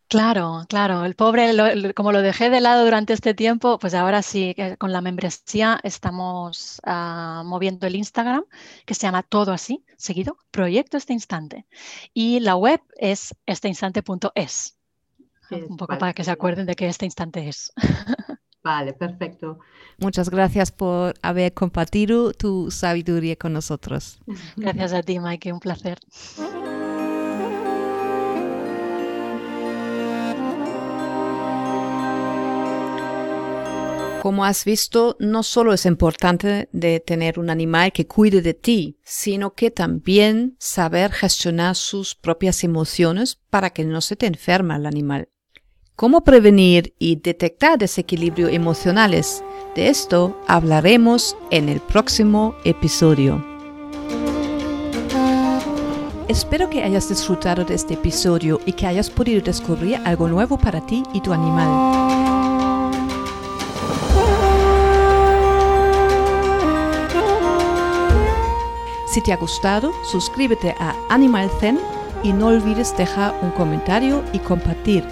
Claro, 0.10 0.66
claro. 0.70 1.04
El 1.04 1.16
pobre, 1.16 1.94
como 1.94 2.12
lo 2.14 2.22
dejé 2.22 2.50
de 2.50 2.62
lado 2.62 2.86
durante 2.86 3.14
este 3.14 3.34
tiempo, 3.34 3.78
pues 3.78 3.94
ahora 3.94 4.22
sí, 4.22 4.56
con 4.78 4.94
la 4.94 5.02
membresía 5.02 5.80
estamos 5.84 6.80
ah, 6.86 7.44
moviendo 7.46 7.88
el 7.88 7.96
Instagram, 7.96 8.46
que 8.86 8.94
se 8.94 9.02
llama 9.02 9.24
todo 9.24 9.52
así, 9.52 9.84
seguido, 9.98 10.38
Proyecto 10.52 10.96
Este 10.96 11.14
Instante. 11.14 11.66
Y 12.14 12.40
la 12.40 12.56
web 12.56 12.82
es 12.96 13.36
esteinstante.es. 13.46 14.78
Un 15.50 15.78
poco 15.78 15.98
para 15.98 16.14
que 16.14 16.24
se 16.24 16.32
acuerden 16.32 16.66
de 16.66 16.76
que 16.76 16.88
este 16.88 17.06
instante 17.06 17.48
es. 17.48 17.72
Vale, 18.68 18.92
perfecto. 18.92 19.60
Muchas 19.98 20.30
gracias 20.30 20.74
por 20.74 21.14
haber 21.22 21.54
compartido 21.54 22.34
tu 22.34 22.70
sabiduría 22.70 23.38
con 23.38 23.54
nosotros. 23.54 24.20
Gracias 24.58 24.92
a 24.92 25.02
ti, 25.04 25.22
Mike, 25.22 25.54
un 25.54 25.62
placer. 25.62 25.98
Como 34.22 34.44
has 34.44 34.66
visto, 34.66 35.16
no 35.22 35.44
solo 35.44 35.72
es 35.72 35.86
importante 35.86 36.68
de 36.74 37.00
tener 37.00 37.40
un 37.40 37.50
animal 37.50 37.94
que 37.94 38.06
cuide 38.06 38.42
de 38.42 38.54
ti, 38.54 39.00
sino 39.06 39.54
que 39.54 39.72
también 39.72 40.58
saber 40.60 41.14
gestionar 41.14 41.78
sus 41.78 42.16
propias 42.16 42.66
emociones 42.66 43.40
para 43.50 43.70
que 43.70 43.86
no 43.86 44.02
se 44.02 44.18
te 44.18 44.26
enferma 44.26 44.76
el 44.76 44.88
animal. 44.88 45.30
¿Cómo 45.98 46.24
prevenir 46.24 46.94
y 47.00 47.16
detectar 47.16 47.80
desequilibrios 47.80 48.52
emocionales? 48.54 49.44
De 49.74 49.90
esto 49.90 50.40
hablaremos 50.46 51.36
en 51.50 51.70
el 51.70 51.80
próximo 51.80 52.54
episodio. 52.66 53.44
Espero 56.28 56.70
que 56.70 56.84
hayas 56.84 57.10
disfrutado 57.10 57.66
de 57.66 57.74
este 57.74 57.96
episodio 57.96 58.62
y 58.68 58.74
que 58.74 58.86
hayas 58.86 59.10
podido 59.10 59.42
descubrir 59.42 60.00
algo 60.06 60.28
nuevo 60.28 60.60
para 60.60 60.86
ti 60.86 61.02
y 61.14 61.22
tu 61.22 61.34
animal. 61.34 61.68
Si 69.08 69.20
te 69.24 69.34
ha 69.34 69.38
gustado, 69.38 69.92
suscríbete 70.04 70.76
a 70.78 70.96
Animal 71.10 71.50
Zen 71.60 71.80
y 72.22 72.34
no 72.34 72.50
olvides 72.50 72.96
dejar 72.96 73.34
un 73.42 73.50
comentario 73.50 74.24
y 74.32 74.38
compartir. 74.38 75.04